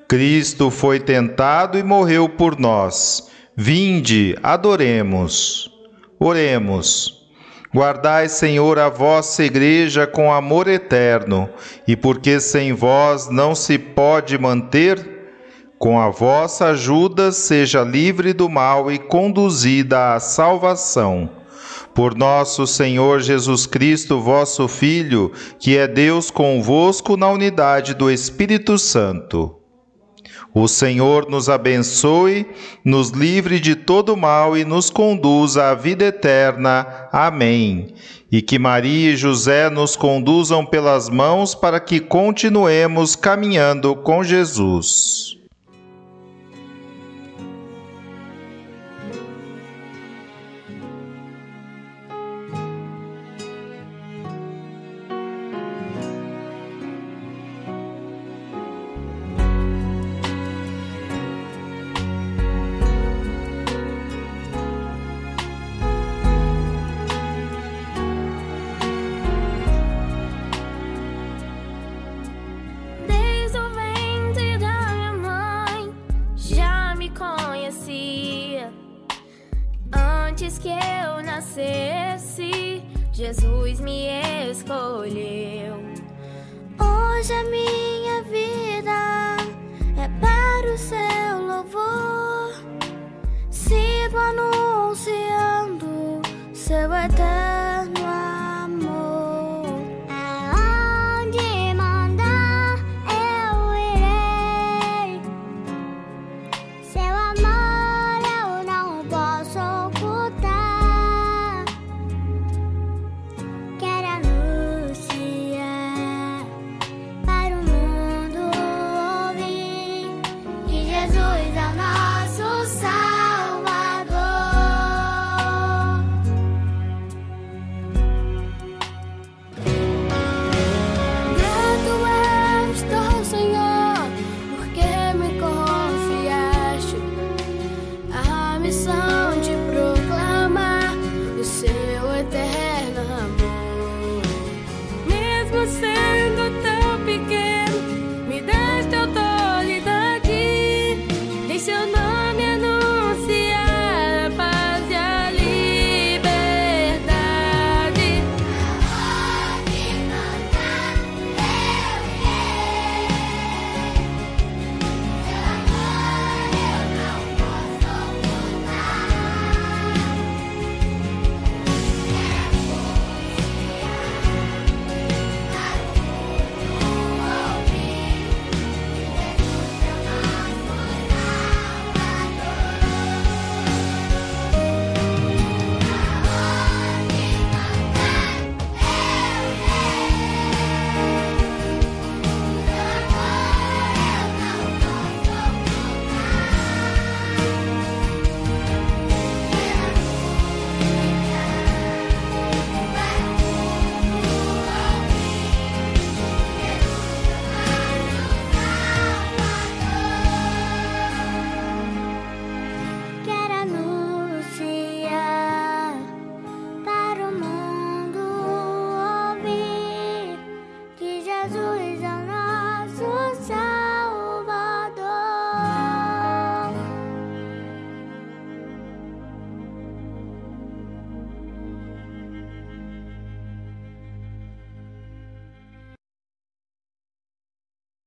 Cristo 0.07 0.69
foi 0.69 0.99
tentado 0.99 1.75
e 1.75 1.81
morreu 1.81 2.29
por 2.29 2.59
nós. 2.59 3.31
Vinde, 3.55 4.37
adoremos. 4.43 5.71
Oremos. 6.19 7.27
Guardai, 7.73 8.29
Senhor, 8.29 8.77
a 8.77 8.89
vossa 8.89 9.43
igreja 9.43 10.05
com 10.05 10.31
amor 10.31 10.67
eterno, 10.67 11.49
e 11.87 11.95
porque 11.95 12.39
sem 12.39 12.73
vós 12.73 13.27
não 13.27 13.55
se 13.55 13.79
pode 13.79 14.37
manter, 14.37 15.16
com 15.79 15.99
a 15.99 16.09
vossa 16.09 16.67
ajuda 16.67 17.31
seja 17.31 17.83
livre 17.83 18.33
do 18.33 18.49
mal 18.49 18.91
e 18.91 18.97
conduzida 18.97 20.15
à 20.15 20.19
salvação. 20.19 21.29
Por 21.93 22.15
nosso 22.15 22.67
Senhor 22.67 23.21
Jesus 23.21 23.65
Cristo, 23.65 24.19
vosso 24.19 24.67
Filho, 24.67 25.31
que 25.59 25.77
é 25.77 25.87
Deus 25.87 26.29
convosco 26.29 27.17
na 27.17 27.29
unidade 27.29 27.93
do 27.93 28.09
Espírito 28.09 28.77
Santo. 28.77 29.55
O 30.53 30.67
Senhor 30.67 31.29
nos 31.29 31.49
abençoe, 31.49 32.47
nos 32.83 33.09
livre 33.09 33.59
de 33.59 33.75
todo 33.75 34.17
mal 34.17 34.57
e 34.57 34.65
nos 34.65 34.89
conduza 34.89 35.69
à 35.69 35.75
vida 35.75 36.05
eterna. 36.05 37.07
Amém. 37.11 37.93
E 38.31 38.41
que 38.41 38.57
Maria 38.57 39.11
e 39.11 39.17
José 39.17 39.69
nos 39.69 39.95
conduzam 39.95 40.65
pelas 40.65 41.09
mãos 41.09 41.53
para 41.53 41.79
que 41.79 41.99
continuemos 41.99 43.15
caminhando 43.15 43.95
com 43.95 44.23
Jesus. 44.23 45.36
Escolheu. 84.67 85.81
Hoje 86.77 87.33
a 87.33 87.43
minha 87.45 88.21
vida 88.23 89.37
é 89.97 90.09
para 90.19 90.73
o 90.73 90.77
seu 90.77 91.47
louvor. 91.47 92.53
Sigo 93.49 94.17
anunciando 94.17 95.87
seu 96.53 96.93
eterno 96.93 97.46